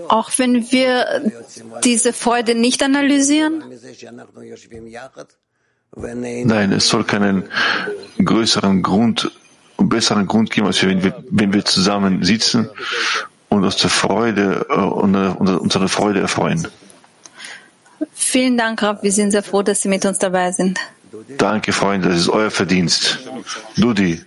[0.08, 1.32] Auch wenn wir
[1.84, 3.64] diese Freude nicht analysieren?
[5.96, 7.46] Nein, es soll keinen
[8.24, 9.32] größeren Grund,
[9.78, 12.70] besseren Grund geben, als wenn wir, wenn wir zusammen sitzen
[13.50, 16.68] und aus der Freude, äh, unsere Freude erfreuen.
[18.14, 19.04] Vielen Dank, Rav.
[19.04, 20.80] Wir sind sehr froh, dass Sie mit uns dabei sind.
[21.38, 22.10] Danke, Freunde.
[22.10, 23.20] Das ist euer Verdienst.
[23.78, 24.22] Dudi.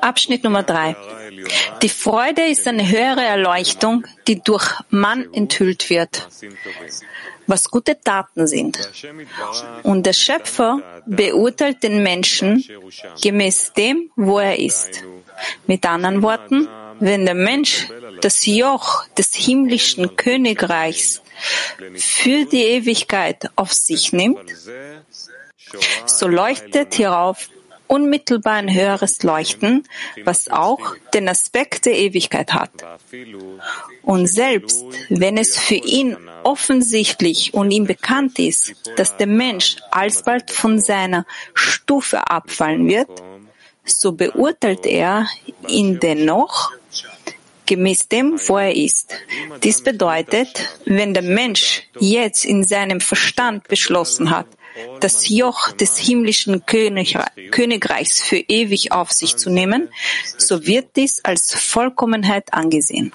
[0.00, 0.96] Abschnitt Nummer drei.
[1.82, 6.28] Die Freude ist eine höhere Erleuchtung, die durch Mann enthüllt wird,
[7.48, 8.78] was gute Taten sind.
[9.82, 12.64] Und der Schöpfer beurteilt den Menschen
[13.20, 15.02] gemäß dem, wo er ist.
[15.66, 16.68] Mit anderen Worten,
[17.00, 17.88] wenn der Mensch
[18.20, 21.22] das Joch des himmlischen Königreichs
[21.96, 24.38] für die Ewigkeit auf sich nimmt,
[26.06, 27.48] so leuchtet hierauf
[27.88, 29.84] unmittelbar ein höheres Leuchten,
[30.24, 32.70] was auch den Aspekt der Ewigkeit hat.
[34.02, 40.50] Und selbst wenn es für ihn offensichtlich und ihm bekannt ist, dass der Mensch alsbald
[40.50, 43.10] von seiner Stufe abfallen wird,
[43.84, 45.28] so beurteilt er
[45.66, 46.72] ihn dennoch
[47.68, 49.14] gemäß dem, wo er ist.
[49.62, 54.46] Dies bedeutet, wenn der Mensch jetzt in seinem Verstand beschlossen hat,
[55.00, 59.88] das Joch des himmlischen Königreichs für ewig auf sich zu nehmen,
[60.36, 63.12] so wird dies als Vollkommenheit angesehen.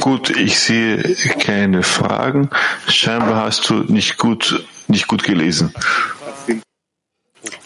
[0.00, 2.50] Gut, ich sehe keine Fragen.
[2.86, 5.72] Scheinbar hast du nicht gut, nicht gut gelesen.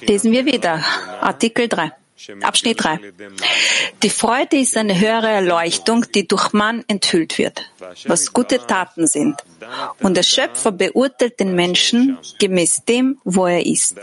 [0.01, 0.85] Lesen wir wieder.
[1.21, 1.93] Artikel 3.
[2.43, 2.99] Abschnitt 3.
[4.03, 7.71] Die Freude ist eine höhere Erleuchtung, die durch Mann enthüllt wird,
[8.07, 9.37] was gute Taten sind.
[10.01, 13.97] Und der Schöpfer beurteilt den Menschen gemäß dem, wo er ist.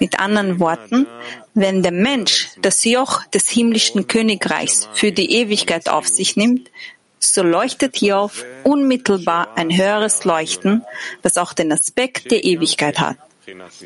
[0.00, 1.06] Mit anderen Worten,
[1.54, 6.70] wenn der Mensch das Joch des himmlischen Königreichs für die Ewigkeit auf sich nimmt,
[7.18, 10.84] so leuchtet hierauf unmittelbar ein höheres Leuchten,
[11.22, 13.16] das auch den Aspekt der Ewigkeit hat.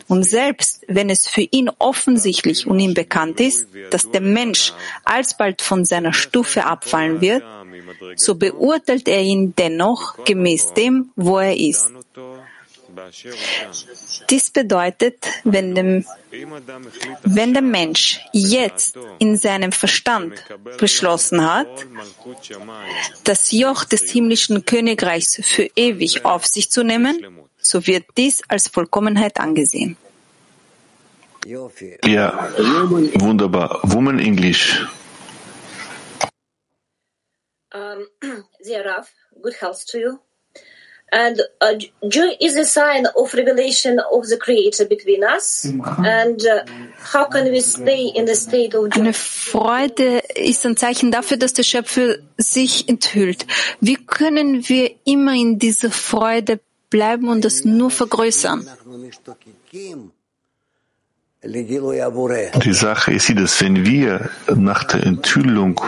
[0.09, 4.73] Und selbst wenn es für ihn offensichtlich und ihm bekannt ist, dass der Mensch
[5.05, 7.42] alsbald von seiner Stufe abfallen wird,
[8.16, 11.88] so beurteilt er ihn dennoch gemäß dem, wo er ist.
[14.31, 16.05] Dies bedeutet, wenn, dem,
[17.23, 20.42] wenn der Mensch jetzt in seinem Verstand
[20.79, 21.68] beschlossen hat,
[23.25, 28.68] das Joch des himmlischen Königreichs für ewig auf sich zu nehmen, so wird dies als
[28.68, 29.96] Vollkommenheit angesehen.
[31.46, 31.62] Ja,
[33.20, 33.81] wunderbar.
[33.85, 34.87] Woman English.
[37.73, 38.07] Um,
[38.64, 39.09] dear Rav,
[39.40, 40.20] good health to you.
[41.12, 41.75] And uh,
[42.09, 45.64] joy is a sign of revelation of the Creator between us.
[45.64, 46.64] And uh,
[46.99, 49.01] how can we stay in the state of joy?
[49.01, 53.46] Eine Freude ist ein Zeichen dafür, dass der Schöpfer sich enthüllt.
[53.81, 58.66] Wie können wir immer in dieser Freude bleiben und das nur vergrößern.
[61.42, 65.81] Die Sache ist dass wenn wir nach der Enthüllung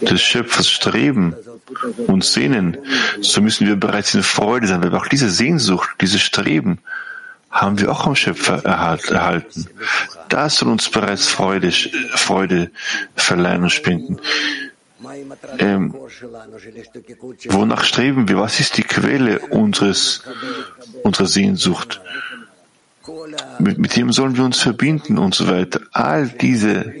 [0.00, 1.36] des Schöpfers streben
[2.06, 2.78] und sehnen,
[3.20, 6.78] so müssen wir bereits in Freude sein, weil auch diese Sehnsucht, dieses Streben
[7.50, 9.66] haben wir auch am Schöpfer erhalten.
[10.30, 12.70] Das soll uns bereits Freude, Freude
[13.14, 14.20] verleihen und spenden.
[15.58, 15.94] Ähm,
[17.48, 18.38] wonach streben wir?
[18.38, 20.22] Was ist die Quelle unseres,
[21.02, 22.00] unserer Sehnsucht?
[23.58, 25.80] Mit, mit dem sollen wir uns verbinden und so weiter.
[25.92, 26.92] All diese,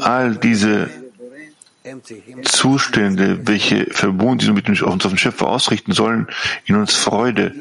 [0.00, 0.90] all diese
[2.44, 6.28] Zustände, welche verbunden sind mit uns auf den Schöpfer ausrichten sollen,
[6.64, 7.54] in uns Freude,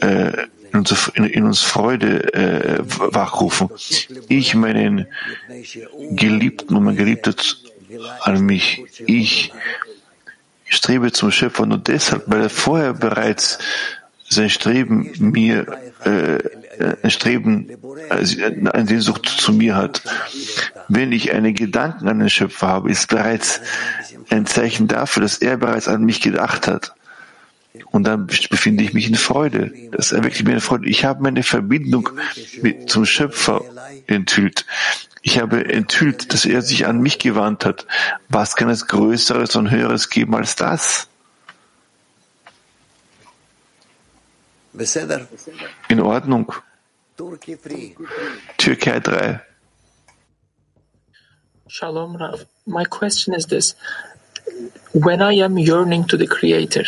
[0.00, 3.70] äh, in, uns, in, in uns Freude äh, wachrufen.
[4.28, 5.06] Ich meinen
[6.10, 7.34] Geliebten und mein Geliebter
[8.20, 9.52] an mich, ich
[10.64, 13.58] strebe zum Schöpfer nur deshalb, weil er vorher bereits
[14.28, 16.38] sein Streben mir, äh,
[17.02, 17.68] ein Streben,
[18.10, 20.02] äh, eine Sehnsucht zu mir hat.
[20.88, 23.60] Wenn ich einen Gedanken an den Schöpfer habe, ist bereits
[24.30, 26.94] ein Zeichen dafür, dass er bereits an mich gedacht hat.
[27.90, 29.72] Und dann befinde ich mich in Freude.
[29.90, 30.88] Das erweckt mir eine Freude.
[30.88, 32.08] Ich habe meine Verbindung
[32.62, 33.62] mit, zum Schöpfer
[34.06, 34.64] enthüllt.
[35.22, 37.86] Ich habe enthüllt, dass er sich an mich gewandt hat.
[38.28, 41.08] Was kann es Größeres und Höheres geben als das?
[45.88, 46.52] In Ordnung.
[48.58, 49.40] Türkei 3.
[51.66, 52.46] Shalom Rav.
[52.66, 53.74] My question is this.
[54.92, 56.84] When I am yearning to the Creator,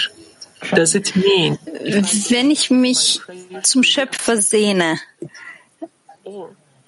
[2.31, 3.21] Wenn ich mich
[3.63, 4.99] zum Schöpfer sehne,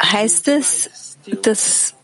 [0.01, 1.95] heißt es, dass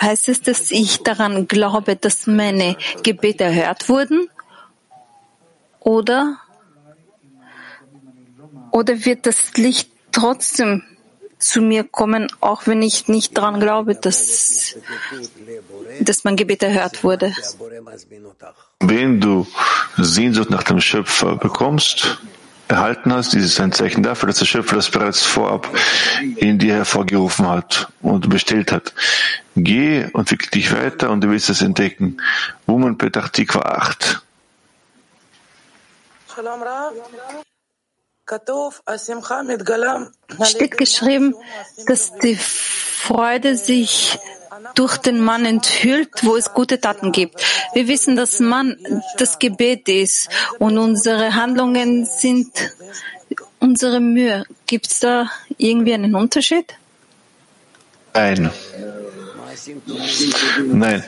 [0.00, 4.28] heißt es, dass ich daran glaube, dass meine Gebete erhört wurden?
[5.80, 6.38] Oder,
[8.70, 10.84] oder wird das Licht trotzdem
[11.38, 14.76] zu mir kommen, auch wenn ich nicht daran glaube, dass,
[16.00, 17.34] dass mein Gebet erhört wurde?
[18.82, 19.46] Wenn du
[19.96, 22.18] Sehnsucht nach dem Schöpfer bekommst,
[22.66, 25.68] erhalten hast, dieses ist ein Zeichen dafür, dass der Schöpfer das bereits vorab
[26.36, 28.92] in dir hervorgerufen hat und bestellt hat.
[29.54, 32.20] Geh und entwickle dich weiter und du wirst es entdecken.
[32.66, 34.22] Woman Petach Tikva 8.
[40.44, 41.34] steht geschrieben,
[41.86, 44.18] dass die Freude sich
[44.74, 47.42] durch den Mann enthüllt, wo es gute Taten gibt.
[47.74, 48.76] Wir wissen, dass Mann
[49.18, 52.50] das Gebet ist und unsere Handlungen sind
[53.58, 54.44] unsere Mühe.
[54.66, 56.74] Gibt es da irgendwie einen Unterschied?
[58.14, 58.50] Nein.
[60.66, 61.02] Nein,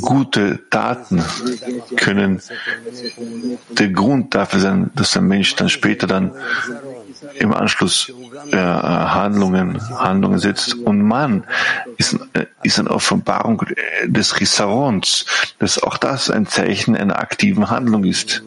[0.00, 1.24] gute Taten
[1.96, 2.40] können
[3.70, 6.32] der Grund dafür sein, dass der Mensch dann später dann
[7.34, 8.12] im Anschluss
[8.50, 10.74] äh, Handlungen, Handlungen setzt.
[10.74, 11.44] Und man
[11.96, 13.62] ist, äh, ist eine Offenbarung
[14.04, 15.26] des Chisarons,
[15.58, 18.42] dass auch das ein Zeichen einer aktiven Handlung ist.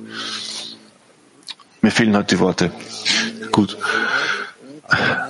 [1.81, 2.71] Mir fehlen heute die Worte.
[3.51, 3.77] Gut.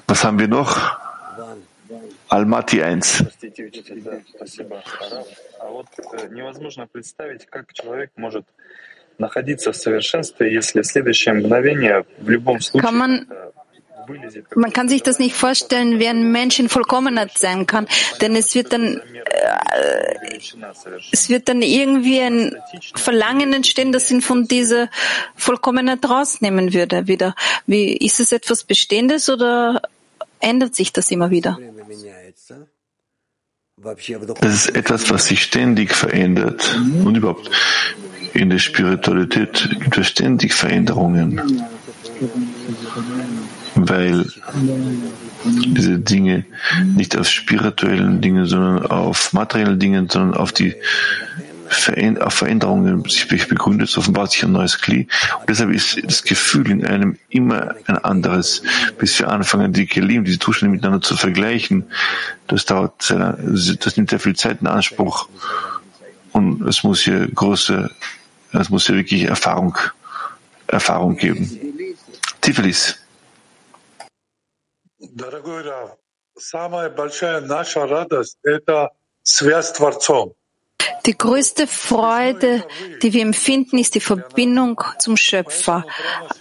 [0.07, 1.06] Was haben wir noch?
[2.29, 3.23] Almaty 1.
[12.81, 13.27] Kann man,
[14.55, 17.87] man kann sich das nicht vorstellen, wie ein Mensch in Vollkommenheit sein kann,
[18.21, 20.39] denn es wird dann, äh,
[21.11, 22.57] es wird dann irgendwie ein
[22.95, 24.89] Verlangen entstehen, das ihn von dieser
[25.35, 27.35] Vollkommenheit rausnehmen würde wieder.
[27.65, 29.81] Wie, ist es etwas Bestehendes oder
[30.39, 31.57] ändert sich das immer wieder?
[33.79, 36.79] Das ist etwas, was sich ständig verändert.
[37.05, 37.51] Und überhaupt,
[38.33, 41.61] in der Spiritualität gibt es ständig Veränderungen.
[43.75, 44.25] Weil
[45.45, 46.45] diese Dinge
[46.95, 50.73] nicht auf spirituellen Dingen, sondern auf materiellen Dingen, sondern auf die
[52.20, 55.08] auf Veränderungen sich begründet, es offenbart sich ein neues Kli.
[55.40, 58.62] Und deshalb ist das Gefühl in einem immer ein anderes,
[58.98, 61.90] bis wir anfangen, die Kelim, diese Zustände miteinander zu vergleichen.
[62.46, 65.28] Das dauert sehr, das nimmt sehr viel Zeit in Anspruch.
[66.32, 67.90] Und es muss hier große,
[68.52, 69.76] es muss hier wirklich Erfahrung,
[70.66, 71.48] Erfahrung geben.
[72.40, 72.98] Tiflis.
[74.98, 75.96] Дорогой Рав,
[76.38, 78.90] самая большая наша радость – это
[79.22, 80.34] связь с Творцом.
[81.05, 82.65] Die größte Freude,
[83.01, 85.85] die wir empfinden, ist die Verbindung zum Schöpfer.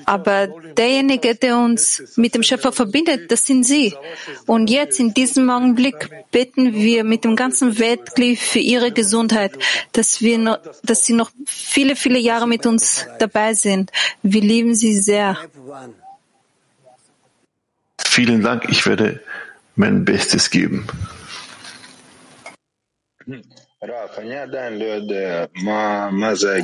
[0.05, 3.95] Aber derjenige, der uns mit dem Schöpfer verbindet, das sind Sie.
[4.47, 9.53] Und jetzt, in diesem Augenblick, beten wir mit dem ganzen Weltglied für Ihre Gesundheit,
[9.93, 13.93] dass wir noch, dass Sie noch viele, viele Jahre mit uns dabei sind.
[14.23, 15.37] Wir lieben Sie sehr.
[17.99, 18.67] Vielen Dank.
[18.69, 19.21] Ich werde
[19.77, 20.87] mein Bestes geben.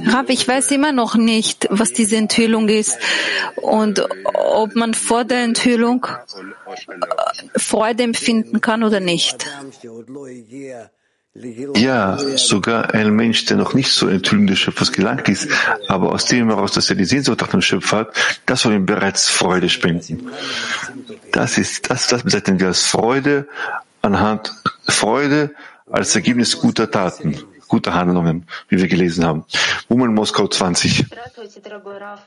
[0.07, 2.99] Rav, ich weiß immer noch nicht, was diese Enthüllung ist
[3.57, 4.03] und
[4.35, 9.47] ob man vor der Enthüllung äh, Freude empfinden kann oder nicht.
[11.75, 15.49] Ja, sogar ein Mensch, der noch nicht so Enthüllung des Schöpfers gelangt ist,
[15.89, 18.15] aber aus dem heraus, dass er die Sehnsucht nach dem Schöpfer hat,
[18.47, 20.31] das soll ihm bereits Freude spenden.
[21.31, 23.49] Das ist, das, das bezeichnen wir als Freude
[24.01, 24.55] anhand,
[24.89, 25.55] Freude
[25.92, 27.38] als Ergebnis guter Taten,
[27.68, 29.46] guter Handlungen, wie wir gelesen haben.
[29.90, 31.06] Woman Moskau 20.
[31.08, 32.20] Здравствуйте, дорогой Раф.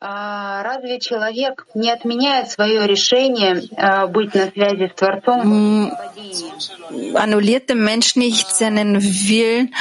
[0.00, 7.16] А, Разве человек не отменяет свое решение а, быть на связи с Творцом в падении?
[7.16, 9.74] Annulliert der Mensch nicht seinen Willen,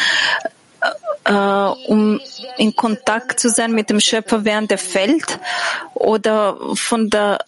[1.24, 2.20] äh, um
[2.58, 5.40] in Kontakt zu sein mit dem Schöpfer, während er fällt?
[5.94, 7.40] Oder von der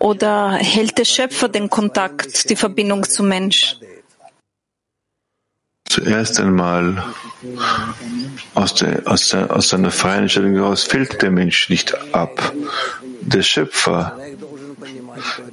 [0.00, 3.76] oder hält der Schöpfer den Kontakt, die Verbindung zum Mensch?
[5.93, 7.03] Zuerst einmal
[8.55, 12.51] aus, der, aus, der, aus seiner freien Entscheidung heraus fällt der Mensch nicht ab.
[13.21, 14.17] Der Schöpfer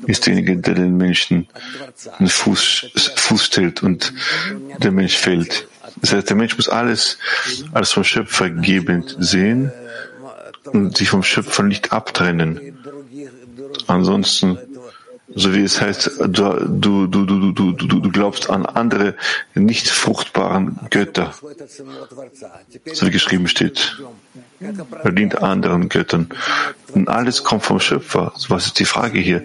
[0.06, 1.46] ist derjenige, der den Menschen
[2.18, 2.86] den Fuß,
[3.16, 4.14] Fuß stellt und
[4.78, 5.68] der Mensch fällt.
[6.00, 7.18] Das heißt, der Mensch muss alles
[7.72, 9.70] als vom Schöpfer gebend sehen
[10.72, 12.78] und sich vom Schöpfer nicht abtrennen.
[13.88, 14.56] Ansonsten,
[15.34, 19.14] so wie es heißt, du, du, du, du, du, du, du glaubst an andere
[19.54, 21.34] nicht fruchtbaren Götter,
[22.92, 23.96] so wie geschrieben steht.
[25.02, 26.28] Er dient anderen Göttern.
[26.92, 28.32] Und alles kommt vom Schöpfer.
[28.48, 29.44] Was ist die Frage hier?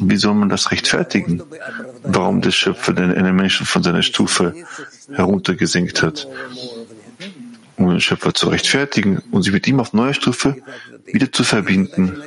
[0.00, 1.42] Wie soll man das rechtfertigen?
[2.02, 4.54] Warum der Schöpfer den einen Menschen von seiner Stufe
[5.12, 6.28] heruntergesenkt hat?
[7.76, 10.56] Um den Schöpfer zu rechtfertigen und sich mit ihm auf neuer Stufe
[11.06, 12.22] wieder zu verbinden.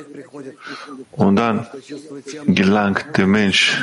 [1.20, 1.66] Und dann
[2.46, 3.78] gelangt der Mensch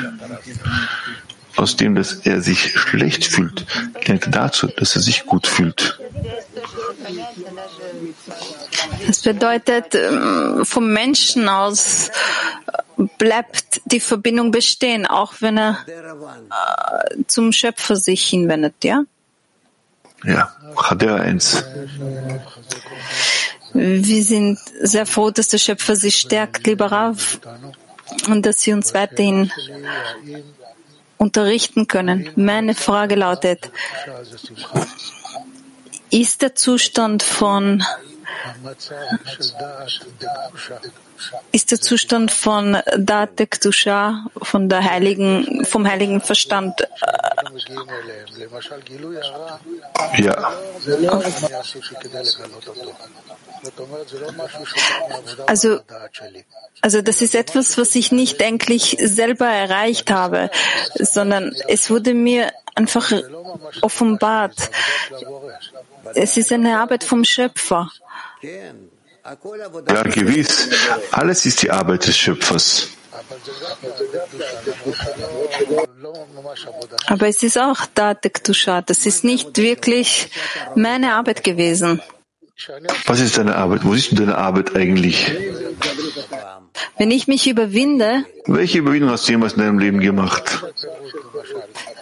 [1.54, 3.64] aus dem, dass er sich schlecht fühlt,
[4.00, 6.00] gelangt dazu, dass er sich gut fühlt.
[9.06, 17.22] Das bedeutet, ähm, vom Menschen aus äh, bleibt die Verbindung bestehen, auch wenn er äh,
[17.28, 19.04] zum Schöpfer sich hinwendet, ja?
[20.24, 21.64] Ja, Chadera 1.
[23.80, 27.38] Wir sind sehr froh, dass der Schöpfer sich stärkt, lieber Rav,
[28.28, 29.52] und dass Sie uns weiterhin
[31.16, 32.28] unterrichten können.
[32.34, 33.70] Meine Frage lautet,
[36.10, 37.84] ist der Zustand von
[41.52, 46.80] ist der Zustand von Date Ktusha, von der heiligen, vom heiligen Verstand.
[46.80, 46.86] Äh,
[50.22, 50.52] ja.
[55.46, 55.80] Also,
[56.80, 60.50] also das ist etwas, was ich nicht endlich selber erreicht habe,
[60.94, 63.12] sondern es wurde mir einfach
[63.82, 64.70] offenbart.
[66.14, 67.90] Es ist eine Arbeit vom Schöpfer.
[68.42, 70.68] Ja, gewiss.
[71.12, 72.88] Alles ist die Arbeit des Schöpfers.
[77.06, 78.80] Aber es ist auch Date Ktusha.
[78.82, 80.30] Das ist nicht wirklich
[80.74, 82.00] meine Arbeit gewesen.
[83.06, 83.84] Was ist deine Arbeit?
[83.84, 85.30] Wo siehst du deine Arbeit eigentlich?
[86.96, 88.24] Wenn ich mich überwinde.
[88.46, 90.64] Welche Überwindung hast du jemals in deinem Leben gemacht?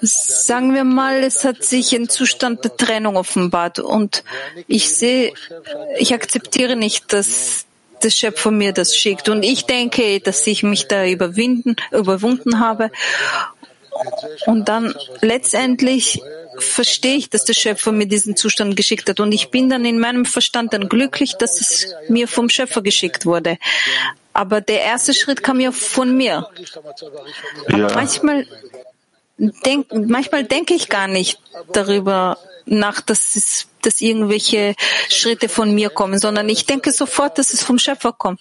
[0.00, 4.24] Sagen wir mal, es hat sich ein Zustand der Trennung offenbart und
[4.66, 5.34] ich sehe,
[5.98, 7.66] ich akzeptiere nicht, dass
[8.02, 12.90] der Schöpfer mir das schickt und ich denke, dass ich mich da überwinden, überwunden habe
[14.46, 16.20] und dann letztendlich
[16.58, 19.20] verstehe ich, dass der Schöpfer mir diesen Zustand geschickt hat.
[19.20, 23.26] Und ich bin dann in meinem Verstand dann glücklich, dass es mir vom Schöpfer geschickt
[23.26, 23.58] wurde.
[24.32, 26.48] Aber der erste Schritt kam ja von mir.
[27.68, 28.46] Aber manchmal,
[29.38, 31.40] denk, manchmal denke ich gar nicht
[31.72, 34.74] darüber nach, dass, es, dass irgendwelche
[35.08, 38.40] Schritte von mir kommen, sondern ich denke sofort, dass es vom Schöpfer kommt.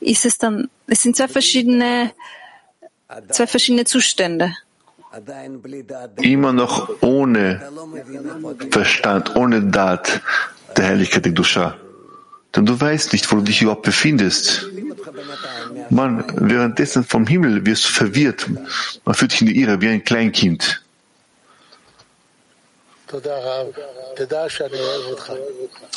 [0.00, 2.12] Ist es dann, es sind zwei verschiedene,
[3.30, 4.56] zwei verschiedene Zustände
[6.20, 7.60] immer noch ohne
[8.70, 10.20] Verstand, ohne Dat
[10.76, 11.76] der Herrlichkeit der Dusha.
[12.54, 14.68] Denn du weißt nicht, wo du dich überhaupt befindest.
[15.90, 18.46] Man, währenddessen vom Himmel wirst du verwirrt.
[19.04, 20.82] Man fühlt dich in die Irre wie ein Kleinkind.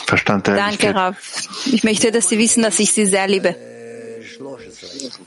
[0.06, 1.18] Verstand der Danke, Rav.
[1.66, 3.56] Ich möchte, dass Sie wissen, dass ich Sie sehr liebe.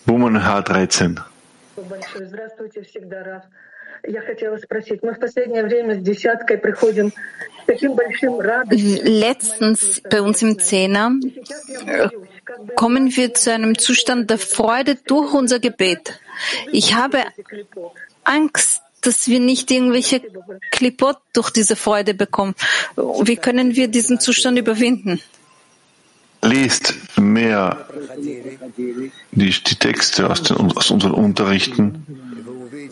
[0.06, 1.18] Buman H13.
[9.04, 11.12] Letztens bei uns im Zehner
[12.74, 16.18] kommen wir zu einem Zustand der Freude durch unser Gebet.
[16.72, 17.18] Ich habe
[18.24, 20.22] Angst, dass wir nicht irgendwelche
[20.70, 22.54] Klipot durch diese Freude bekommen.
[22.96, 25.20] Wie können wir diesen Zustand überwinden?
[26.44, 27.86] Lest mehr
[28.26, 32.31] die, die Texte aus, den, aus unseren Unterrichten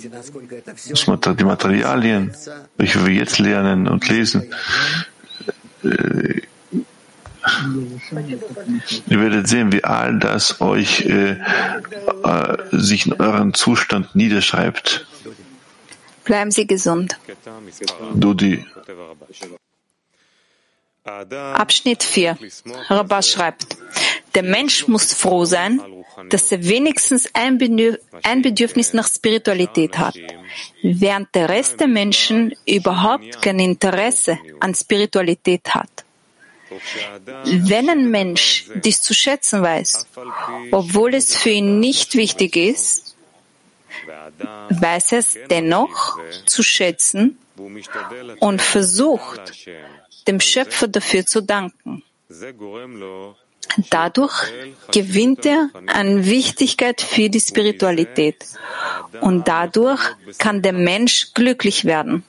[0.00, 2.32] die Materialien,
[2.76, 4.52] welche wir jetzt lernen und lesen,
[5.84, 6.42] äh,
[9.08, 15.06] Ihr werdet sehen, wie all das euch äh, äh, sich in euren Zustand niederschreibt.
[16.24, 17.18] Bleiben Sie gesund.
[18.14, 18.64] Dudi.
[21.54, 22.38] Abschnitt 4.
[22.88, 23.76] Rabbah schreibt,
[24.34, 25.80] der Mensch muss froh sein,
[26.28, 27.58] dass er wenigstens ein
[28.42, 30.16] Bedürfnis nach Spiritualität hat,
[30.82, 36.04] während der Rest der Menschen überhaupt kein Interesse an Spiritualität hat.
[37.44, 40.06] Wenn ein Mensch dies zu schätzen weiß,
[40.70, 43.16] obwohl es für ihn nicht wichtig ist,
[44.68, 47.38] weiß er es dennoch zu schätzen
[48.38, 49.52] und versucht,
[50.28, 52.04] dem Schöpfer dafür zu danken.
[53.90, 54.52] Dadurch
[54.92, 58.44] gewinnt er an Wichtigkeit für die Spiritualität
[59.20, 60.00] und dadurch
[60.38, 62.24] kann der Mensch glücklich werden.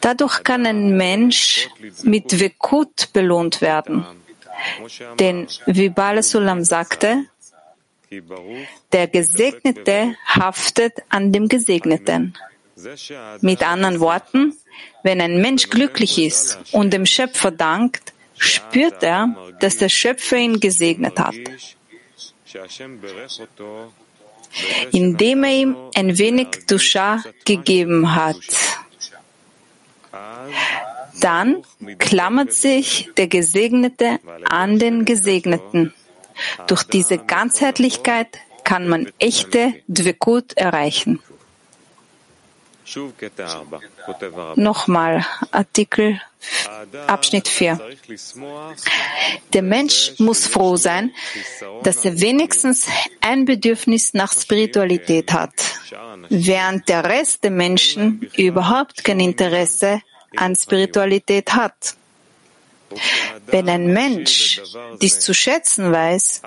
[0.00, 1.68] Dadurch kann ein Mensch
[2.02, 4.04] mit Vekut belohnt werden.
[5.18, 7.24] Denn wie Bala Sulam sagte,
[8.92, 12.34] der Gesegnete haftet an dem Gesegneten.
[13.40, 14.54] Mit anderen Worten,
[15.02, 20.60] wenn ein Mensch glücklich ist und dem Schöpfer dankt, spürt er, dass der Schöpfer ihn
[20.60, 21.34] gesegnet hat,
[24.92, 28.36] indem er ihm ein wenig Dusha gegeben hat.
[31.20, 31.62] Dann
[31.98, 35.94] klammert sich der Gesegnete an den Gesegneten.
[36.66, 41.20] Durch diese Ganzheitlichkeit kann man echte Dvekut erreichen.
[44.56, 46.20] Nochmal Artikel
[47.06, 47.80] Abschnitt 4.
[49.52, 51.12] Der Mensch muss froh sein,
[51.82, 52.86] dass er wenigstens
[53.20, 55.52] ein Bedürfnis nach Spiritualität hat,
[56.28, 60.00] während der Rest der Menschen überhaupt kein Interesse
[60.36, 61.96] an Spiritualität hat.
[63.46, 64.60] Wenn ein Mensch
[65.00, 66.42] dies zu schätzen weiß,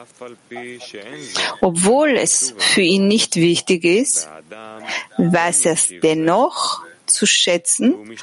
[1.62, 4.30] obwohl es für ihn nicht wichtig ist,
[5.18, 8.18] weiß er es dennoch zu schätzen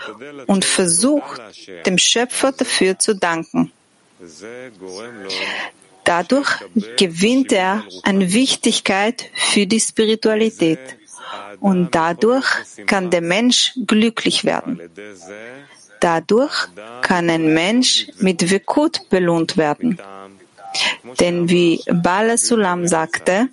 [0.46, 1.40] und versucht,
[1.84, 3.72] dem Schöpfer dafür zu danken.
[6.04, 6.50] Dadurch
[6.96, 10.78] gewinnt er an Wichtigkeit für die Spiritualität
[11.60, 12.46] und dadurch
[12.86, 14.80] kann der Mensch glücklich werden.
[16.00, 16.68] Dadurch
[17.02, 19.98] kann ein Mensch mit Vekut belohnt werden.
[21.20, 23.48] Denn wie Bala Sulam sagte,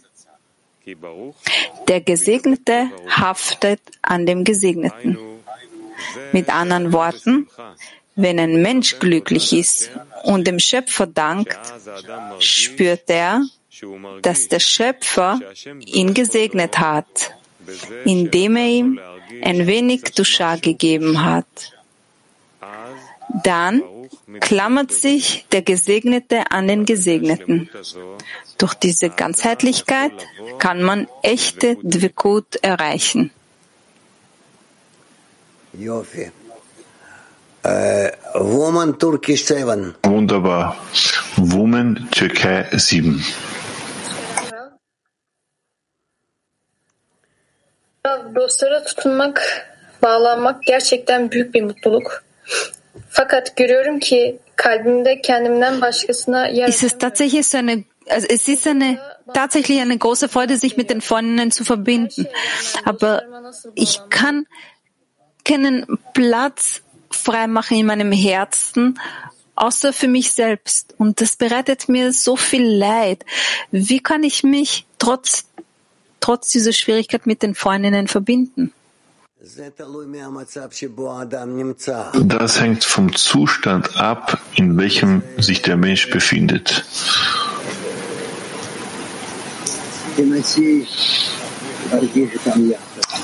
[1.88, 5.18] der Gesegnete haftet an dem Gesegneten.
[6.34, 7.48] Mit anderen Worten,
[8.16, 9.92] wenn ein Mensch glücklich ist
[10.24, 11.58] und dem Schöpfer dankt,
[12.40, 13.42] spürt er,
[14.22, 15.40] dass der Schöpfer
[15.86, 17.34] ihn gesegnet hat,
[18.06, 19.00] indem er ihm
[19.42, 21.74] ein wenig Dusha gegeben hat.
[23.42, 23.82] Dann
[24.40, 27.70] klammert sich der Gesegnete an den Gesegneten.
[28.58, 30.12] Durch diese Ganzheitlichkeit
[30.60, 33.32] kann man echte Dvekut erreichen.
[40.04, 40.78] Wunderbar.
[41.38, 43.24] Woman Türkei 7.
[48.36, 49.42] Dostlara tutunmak,
[50.02, 52.24] bağlanmak gerçekten büyük bir mutluluk.
[56.68, 59.00] Es ist tatsächlich so eine, also es ist eine,
[59.34, 62.28] tatsächlich eine große Freude, sich mit den Freundinnen zu verbinden.
[62.86, 63.24] Aber
[63.76, 64.48] ich kann
[65.46, 69.00] keinen Platz freimachen in meinem Herzen,
[69.56, 70.96] außer für mich selbst.
[70.98, 73.24] Und das bereitet mir so viel Leid.
[73.72, 75.46] Wie kann ich mich trotz,
[76.20, 78.74] trotz dieser Schwierigkeit mit den Freundinnen verbinden?
[82.14, 86.86] Das hängt vom Zustand ab, in welchem sich der Mensch befindet.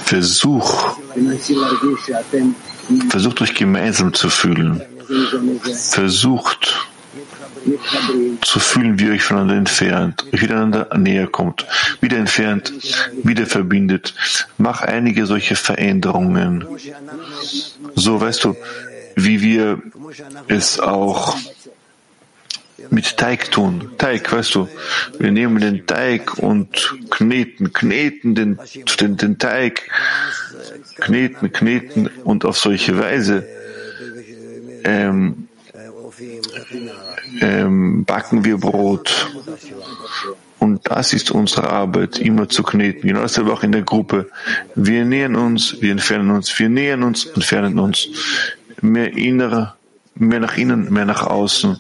[0.04, 0.98] Versuch,
[3.10, 4.82] versucht euch gemeinsam zu fühlen.
[5.92, 6.89] Versucht
[8.42, 11.66] zu fühlen, wie ihr euch voneinander entfernt, euch miteinander näher kommt,
[12.02, 12.74] wieder entfernt,
[13.24, 14.14] wieder verbindet.
[14.58, 16.66] Mach einige solche Veränderungen.
[17.96, 18.56] So weißt du,
[19.16, 19.82] wie wir
[20.48, 21.38] es auch
[22.90, 23.92] mit Teig tun.
[23.98, 24.70] Teig, weißt du,
[25.20, 28.60] wir nehmen den Teig und kneten, kneten den,
[29.00, 29.90] den, den Teig,
[31.00, 33.46] kneten, kneten und auf solche Weise
[34.84, 35.48] ähm,
[37.42, 39.32] ähm, backen wir Brot.
[40.60, 43.08] Und das ist unsere Arbeit, immer zu kneten.
[43.08, 44.30] Genau dasselbe auch in der Gruppe.
[44.76, 48.10] Wir nähern uns, wir entfernen uns, wir nähern uns, entfernen uns.
[48.82, 49.76] Mehr innerer,
[50.16, 51.80] mehr nach innen, mehr nach außen.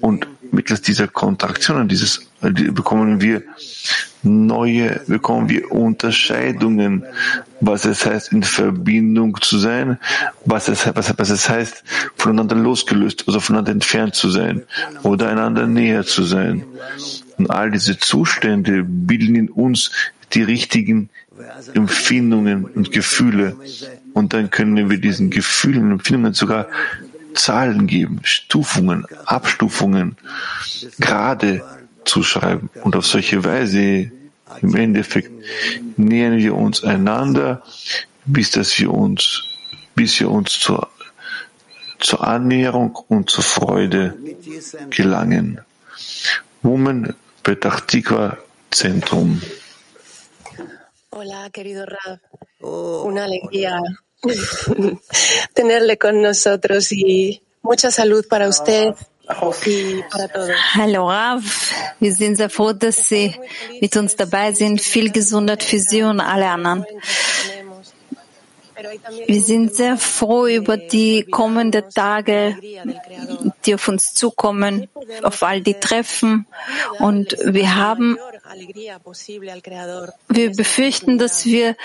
[0.00, 3.42] Und mittels dieser Kontraktionen, dieses, bekommen wir
[4.22, 7.04] neue, bekommen wir Unterscheidungen,
[7.60, 9.98] was es heißt, in Verbindung zu sein,
[10.44, 11.84] was es, was, was es heißt,
[12.16, 14.62] voneinander losgelöst, also voneinander entfernt zu sein
[15.02, 16.64] oder einander näher zu sein.
[17.38, 19.90] Und all diese Zustände bilden in uns
[20.32, 21.08] die richtigen
[21.74, 23.56] Empfindungen und Gefühle.
[24.12, 26.66] Und dann können wir diesen Gefühlen und Empfindungen sogar
[27.34, 30.16] Zahlen geben, Stufungen, Abstufungen,
[30.98, 31.62] gerade
[32.10, 32.70] zuschreiben.
[32.84, 34.10] Und auf solche Weise
[34.62, 35.30] im Endeffekt
[35.96, 37.62] nähern wir uns einander,
[38.24, 39.42] bis dass wir uns,
[39.94, 40.88] bis wir uns zur,
[41.98, 44.16] zur Annäherung und zur Freude
[44.90, 45.60] gelangen.
[46.62, 48.36] Woman Petachtikwa
[48.70, 49.40] Zentrum.
[51.12, 52.20] Hola, querido Rav.
[52.60, 53.80] Una alegría
[55.54, 58.94] tenerle con nosotros y mucha salud para usted
[60.74, 61.42] Hallo Rav,
[62.00, 63.34] wir sind sehr froh, dass Sie
[63.80, 64.80] mit uns dabei sind.
[64.80, 66.84] Viel Gesundheit für Sie und alle anderen.
[69.26, 72.56] Wir sind sehr froh über die kommenden Tage,
[73.64, 74.88] die auf uns zukommen,
[75.22, 76.46] auf all die Treffen.
[76.98, 78.16] Und wir haben,
[80.28, 81.76] wir befürchten, dass wir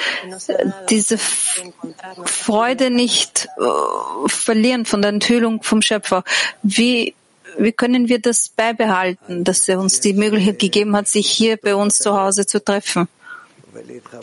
[0.89, 6.23] diese Freude nicht äh, verlieren von der Enthüllung vom Schöpfer.
[6.63, 7.13] Wie
[7.57, 11.75] wie können wir das beibehalten, dass er uns die Möglichkeit gegeben hat, sich hier bei
[11.75, 13.07] uns zu Hause zu treffen?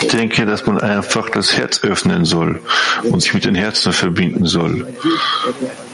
[0.01, 2.63] Ich denke, dass man einfach das Herz öffnen soll
[3.03, 4.87] und sich mit den Herzen verbinden soll.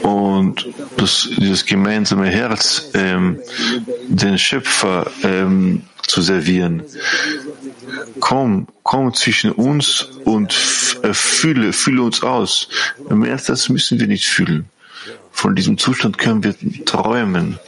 [0.01, 3.39] Und das, dieses gemeinsame Herz, ähm,
[4.07, 6.83] den Schöpfer ähm, zu servieren.
[8.19, 10.55] Komm, komm zwischen uns und
[11.03, 12.69] äh, fühle, fühle uns aus.
[13.09, 14.69] Mehr als das müssen wir nicht fühlen.
[15.30, 16.54] Von diesem Zustand können wir
[16.84, 17.58] träumen.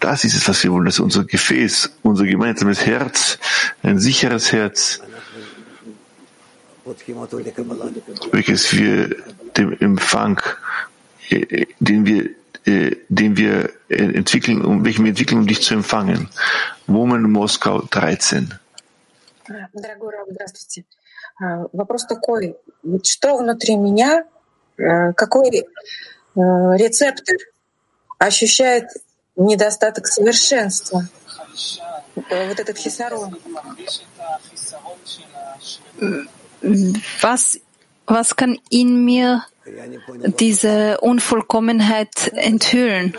[0.00, 0.84] Das ist es, was wir wollen.
[0.84, 3.38] Das ist unser Gefäß, unser gemeinsames Herz,
[3.82, 5.00] ein sicheres Herz,
[8.32, 9.16] welches wir
[9.56, 10.40] dem Empfang,
[11.30, 12.30] äh, den wir,
[12.64, 16.28] äh, den wir entwickeln, um welchen wir entwickeln, um dich zu empfangen.
[16.86, 18.54] Woman Moskau 13.
[20.30, 20.84] здравствуйте.
[21.72, 22.56] Вопрос такой.
[23.04, 24.24] Что внутри меня,
[24.76, 25.64] какой
[26.34, 27.36] рецептор
[28.18, 28.88] ощущает
[29.36, 31.08] недостаток совершенства?
[32.14, 33.36] Вот этот хисарон.
[37.22, 37.60] Was,
[38.06, 39.44] was kann in mir
[40.38, 43.16] diese Unvollkommenheit enthüllen?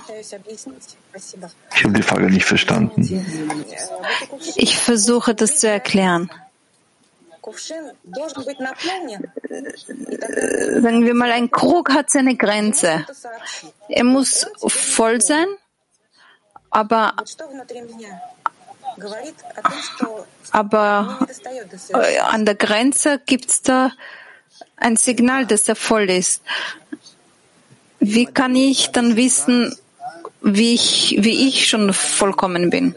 [1.75, 3.01] Ich habe die Frage nicht verstanden.
[4.55, 6.29] Ich versuche das zu erklären.
[10.82, 13.04] Sagen wir mal, ein Krug hat seine Grenze.
[13.88, 15.46] Er muss voll sein,
[16.70, 17.14] aber
[20.52, 21.18] aber
[21.92, 23.90] äh, an der Grenze gibt es da
[24.76, 26.42] ein Signal, dass er voll ist.
[27.98, 29.76] Wie kann ich dann wissen,
[30.42, 32.94] wie ich, wie ich schon vollkommen bin?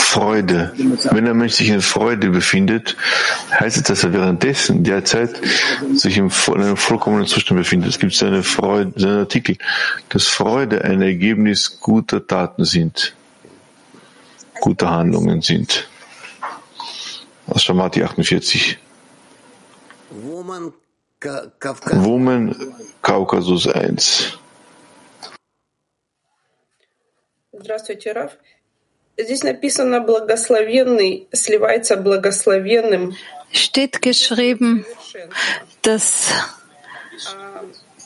[0.00, 0.72] Freude.
[1.12, 2.96] Wenn ein Mensch sich in Freude befindet,
[3.58, 5.40] heißt es, dass er währenddessen derzeit
[5.94, 7.90] sich in einem vollkommenen Zustand befindet.
[7.90, 9.56] Es gibt so eine Freude, so einen Artikel,
[10.08, 13.14] dass Freude ein Ergebnis guter Taten sind
[14.60, 15.88] gute Handlungen sind.
[17.46, 18.78] Aus Shamati 48.
[20.10, 20.72] Woman
[23.02, 24.38] Kaukasus 1.
[27.52, 28.38] Здравствуйте, Раф.
[29.16, 33.14] Здесь написано «благословенный» сливается благословенным.
[33.52, 34.86] Steht geschrieben,
[35.82, 36.32] dass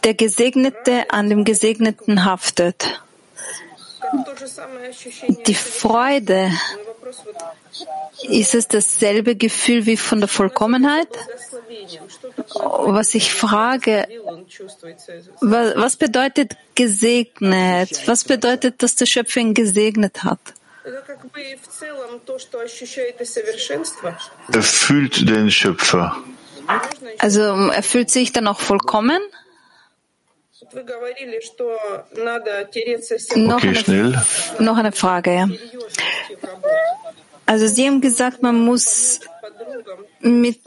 [0.03, 3.01] der Gesegnete an dem Gesegneten haftet.
[5.47, 6.51] Die Freude,
[8.23, 11.09] ist es dasselbe Gefühl wie von der Vollkommenheit?
[12.55, 14.07] Was ich frage,
[15.41, 17.91] was bedeutet gesegnet?
[18.07, 20.41] Was bedeutet, dass der Schöpfer ihn gesegnet hat?
[24.54, 26.18] Er fühlt den Schöpfer.
[27.20, 29.20] Also er fühlt sich dann auch vollkommen?
[33.36, 34.26] Noch, okay, eine,
[34.60, 35.34] noch eine Frage.
[35.34, 35.50] Ja.
[37.46, 39.22] Also Sie haben gesagt, man muss
[40.20, 40.60] mit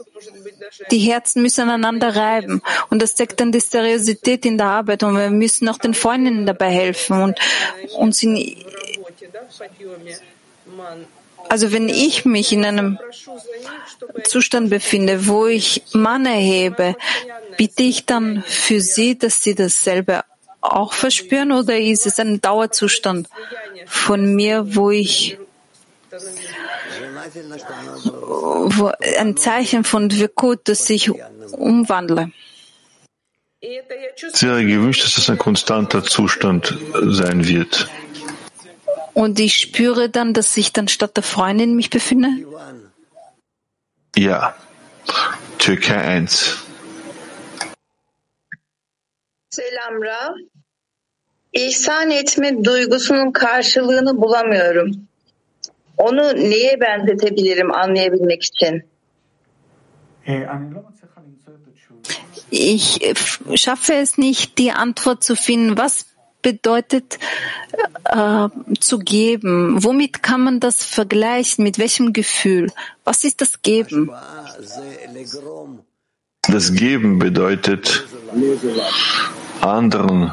[0.91, 2.61] die Herzen müssen aneinander reiben.
[2.89, 5.03] Und das zeigt dann die Seriosität in der Arbeit.
[5.03, 7.39] Und wir müssen auch den Freundinnen dabei helfen und
[7.95, 8.35] uns in,
[11.49, 12.99] also wenn ich mich in einem
[14.23, 16.95] Zustand befinde, wo ich Mann erhebe,
[17.57, 20.23] bitte ich dann für Sie, dass Sie dasselbe
[20.61, 23.27] auch verspüren oder ist es ein Dauerzustand
[23.85, 25.37] von mir, wo ich
[28.75, 32.31] wo ein Zeichen von Wirkut, dass ich umwandle?
[34.33, 37.89] Sehr gewünscht, dass es ein konstanter Zustand sein wird.
[39.13, 42.29] Und ich spüre dann, dass ich dann statt der Freundin mich befinde?
[44.15, 44.55] Ja.
[45.57, 46.57] Türkei 1.
[49.49, 50.35] Selam Rav.
[51.53, 55.07] İhsan etme duygusunun karşılığını bulamıyorum.
[55.97, 58.83] Onu neye benzetebilirim anlayabilmek için?
[62.49, 62.99] Ich
[63.55, 65.75] schaffe es nicht, die Antwort zu finden.
[65.75, 66.05] Was
[66.43, 67.17] bedeutet
[68.05, 69.83] äh, zu geben?
[69.83, 71.63] Womit kann man das vergleichen?
[71.63, 72.71] Mit welchem Gefühl?
[73.03, 74.11] Was ist das Geben?
[76.47, 78.05] Das Geben bedeutet,
[79.61, 80.31] anderen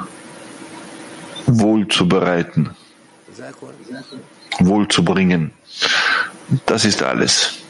[1.46, 2.70] wohl zu bereiten,
[4.58, 5.52] wohl zu bringen.
[6.66, 7.60] Das ist alles.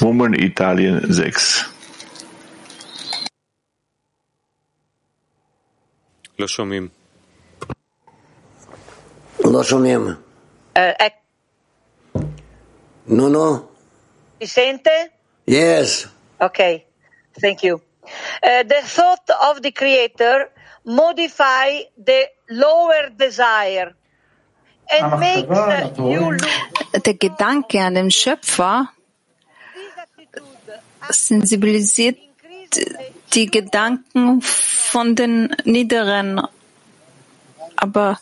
[0.00, 1.66] Woman Italien 6.
[6.39, 6.87] לא שומעים.
[9.45, 10.15] לא שומעים.
[13.07, 13.67] נו, נו.
[14.41, 14.89] Mi sente?
[15.47, 16.07] Yes.
[16.41, 16.83] Okay,
[17.41, 17.75] thank you.
[18.43, 20.49] Uh, the thought of the Creator
[20.85, 23.95] modify the lower desire
[24.91, 28.89] and makes uh, you look Der Gedanke an den Schöpfer
[31.09, 32.17] sensibilisiert
[33.34, 36.40] die Gedanken von den Niederen.
[37.76, 38.18] Aber,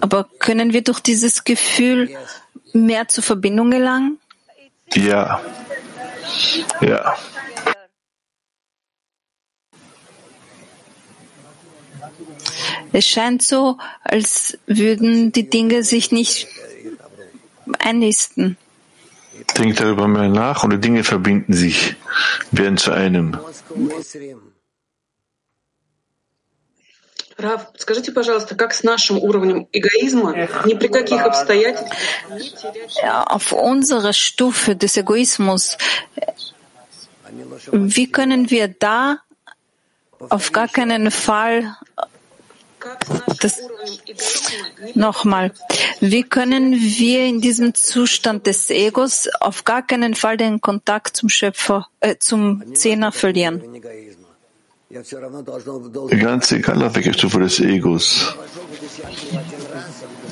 [0.00, 2.16] aber können wir durch dieses Gefühl
[2.72, 4.18] mehr zur Verbindung gelangen?
[4.94, 5.40] Ja.
[6.80, 7.16] Ja.
[12.92, 16.48] Es scheint so, als würden die Dinge sich nicht
[17.78, 18.56] einnisten.
[19.57, 21.95] Denk darüber mehr nach und die Dinge verbinden sich,
[22.51, 23.37] werden zu einem.
[27.37, 31.97] Раф, скажите, пожалуйста, как с нашим уровнем эгоизма ни при каких обстоятельствах
[33.01, 35.77] Ja, auf unserer Stufe des Egoismus,
[37.71, 39.17] wie können wir da
[40.29, 42.06] auf gar keinen Fall das,
[44.94, 45.52] nochmal,
[46.00, 51.28] wie können wir in diesem Zustand des Egos auf gar keinen Fall den Kontakt zum
[51.28, 53.62] Schöpfer, äh, zum Zehner verlieren?
[54.90, 58.34] Ganz egal auf welcher Stufe des Egos.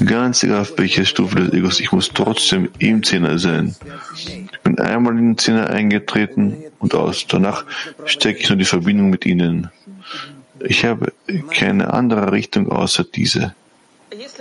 [0.04, 3.76] Ganz egal auf welcher Stufe des Egos, ich muss trotzdem im Zehner sein.
[4.14, 7.26] Ich bin einmal in den Zehner eingetreten und aus.
[7.28, 7.66] Danach
[8.06, 9.70] stecke ich nur die Verbindung mit ihnen.
[10.60, 11.12] Ich habe
[11.50, 13.54] keine andere Richtung außer diese.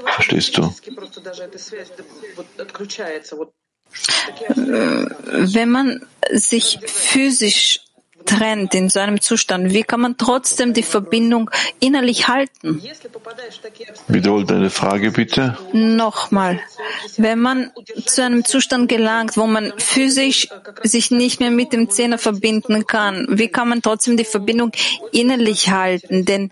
[0.05, 0.73] Verstehst du?
[4.55, 7.84] Wenn man sich physisch
[8.25, 11.49] trennt in so einem Zustand, wie kann man trotzdem die Verbindung
[11.79, 12.81] innerlich halten?
[14.07, 15.57] Wiederhol deine Frage bitte.
[15.73, 16.59] Nochmal.
[17.17, 17.71] Wenn man
[18.05, 20.47] zu einem Zustand gelangt, wo man physisch
[20.83, 24.71] sich nicht mehr mit dem Zehner verbinden kann, wie kann man trotzdem die Verbindung
[25.11, 26.25] innerlich halten?
[26.25, 26.51] Denn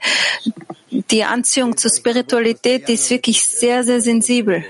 [0.89, 4.63] die Anziehung zur Spiritualität ist wirklich sehr, sehr sensibel.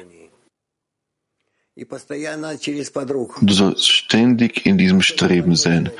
[3.41, 5.91] Du sollst ständig in diesem Streben sein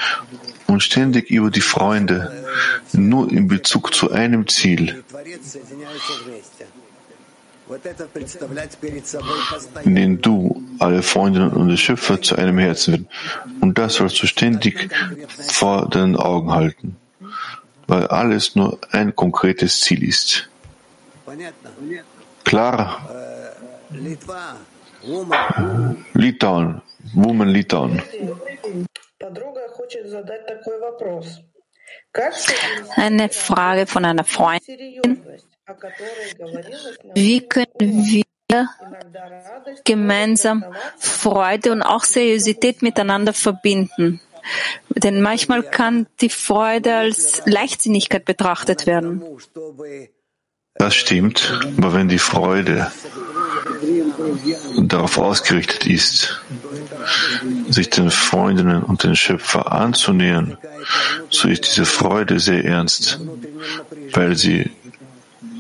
[0.68, 2.46] und ständig über die Freunde,
[2.94, 5.04] nur in Bezug zu einem Ziel,
[9.84, 13.08] in dem du, alle Freunde und der Schöpfer zu einem Herzen werden.
[13.62, 14.90] Und das sollst du ständig
[15.40, 16.98] vor deinen Augen halten,
[17.88, 20.50] weil alles nur ein konkretes Ziel ist.
[22.44, 23.10] Klar?
[26.14, 26.82] Litauen,
[27.14, 28.02] Woman Litauen.
[32.96, 35.22] Eine Frage von einer Freundin.
[37.16, 38.24] Wie können wir
[39.84, 40.66] gemeinsam
[40.98, 44.22] Freude und auch Seriosität miteinander verbinden?
[44.90, 49.24] Denn manchmal kann die Freude als Leichtsinnigkeit betrachtet werden.
[50.84, 52.92] Das stimmt, aber wenn die Freude
[54.82, 56.42] darauf ausgerichtet ist,
[57.70, 60.58] sich den Freundinnen und den Schöpfer anzunähern,
[61.30, 63.22] so ist diese Freude sehr ernst,
[64.12, 64.72] weil sie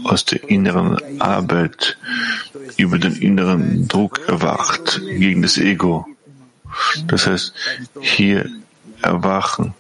[0.04, 1.98] aus der inneren Arbeit
[2.76, 6.06] über den inneren Druck erwacht gegen das Ego.
[7.08, 7.54] Das heißt,
[8.02, 8.50] hier
[9.02, 9.74] erwachen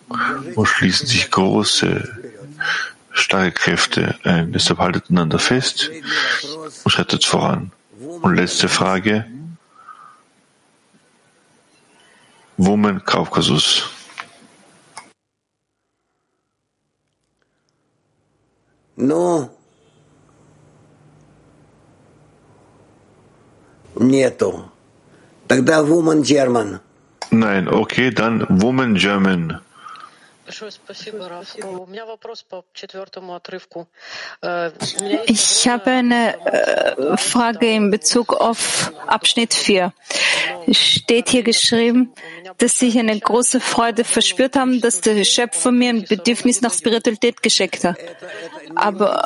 [0.55, 2.23] und schließen sich große
[3.12, 4.52] starke Kräfte ein.
[4.52, 5.90] Deshalb haltet einander fest
[6.84, 7.72] und schreitet voran.
[8.22, 9.24] Und letzte Frage.
[12.56, 13.88] Woman Kaukasus.
[18.96, 19.48] Ну,
[23.94, 24.70] нету.
[25.46, 26.80] Тогда Woman German.
[27.30, 29.60] Nein, okay, dann Woman German.
[35.25, 39.93] Ich habe eine äh, Frage in Bezug auf Abschnitt 4.
[40.67, 42.13] Es steht hier geschrieben,
[42.57, 47.41] dass Sie eine große Freude verspürt haben, dass der Schöpfer mir ein Bedürfnis nach Spiritualität
[47.41, 47.97] geschickt hat.
[48.75, 49.25] Aber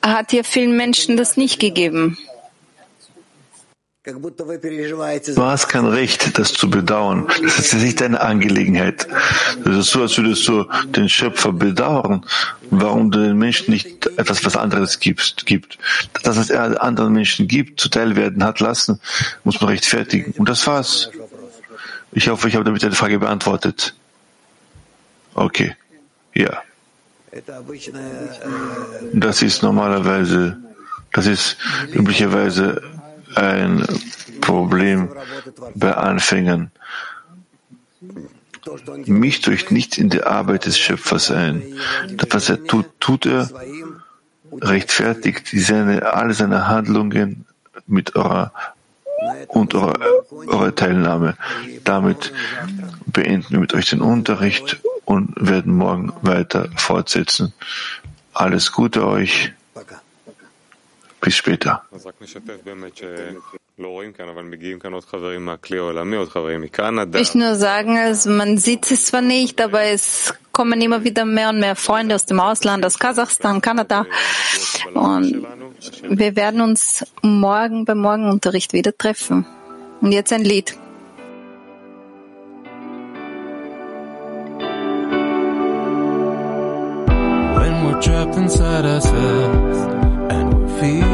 [0.00, 2.18] er hat ja vielen Menschen das nicht gegeben.
[4.06, 7.26] Du hast kein Recht, das zu bedauern.
[7.42, 9.08] Das ist nicht deine Angelegenheit.
[9.64, 12.26] Das ist so, als würdest du den Schöpfer bedauern,
[12.68, 15.78] warum du den Menschen nicht etwas was anderes gibst, gibt.
[16.22, 19.00] Dass es er anderen Menschen gibt, zuteil werden hat lassen,
[19.42, 20.34] muss man rechtfertigen.
[20.36, 21.10] Und das war's.
[22.12, 23.94] Ich hoffe, ich habe damit deine Frage beantwortet.
[25.32, 25.74] Okay.
[26.34, 26.62] Ja.
[29.14, 30.58] Das ist normalerweise,
[31.10, 31.56] das ist
[31.94, 32.82] üblicherweise
[33.36, 33.84] ein
[34.40, 35.08] Problem
[35.74, 36.70] bei Anfängern.
[39.06, 41.62] Mischt euch nicht in die Arbeit des Schöpfers ein.
[42.16, 43.50] Das, was er tut, tut er,
[44.60, 47.44] rechtfertigt seine, alle seine Handlungen
[47.86, 48.52] mit eurer
[49.48, 49.98] und eurer,
[50.46, 51.36] eurer Teilnahme.
[51.84, 52.32] Damit
[53.06, 57.52] beenden wir mit euch den Unterricht und werden morgen weiter fortsetzen.
[58.32, 59.52] Alles Gute euch.
[61.24, 61.82] Bis später.
[67.16, 71.48] Ich nur sagen, also man sieht es zwar nicht, aber es kommen immer wieder mehr
[71.48, 74.06] und mehr Freunde aus dem Ausland, aus Kasachstan, Kanada.
[74.94, 75.46] Und
[76.08, 79.44] wir werden uns morgen beim Morgenunterricht wieder treffen.
[80.00, 80.78] Und jetzt ein Lied.
[87.56, 89.78] When we're trapped inside ourselves
[90.30, 91.13] and we're feeling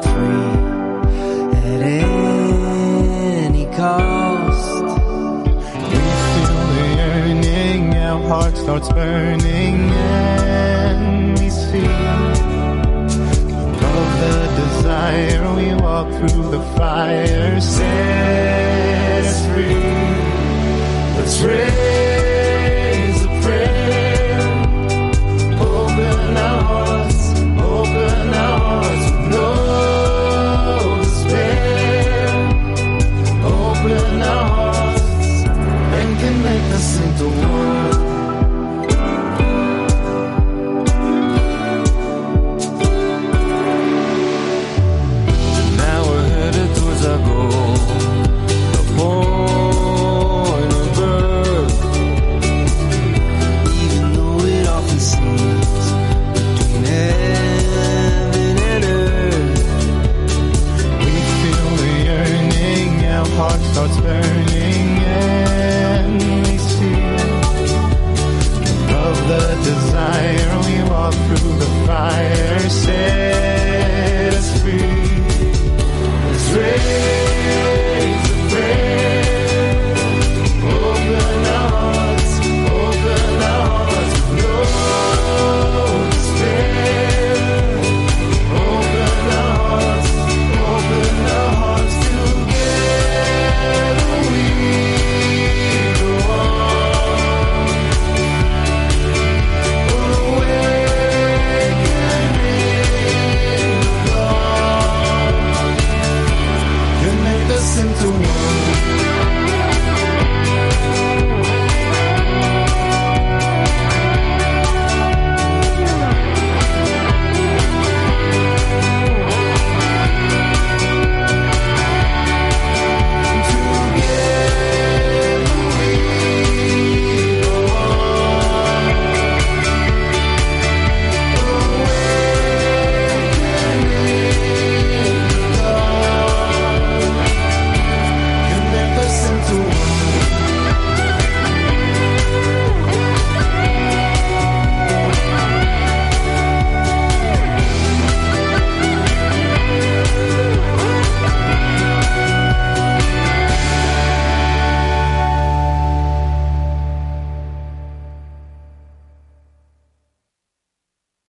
[0.00, 1.80] break free at
[3.44, 4.82] any cost.
[5.90, 5.98] We
[6.34, 11.84] feel the yearning, our heart starts burning and we see
[13.64, 19.74] above the desire we walk through the fire set us free
[21.16, 21.97] let's raise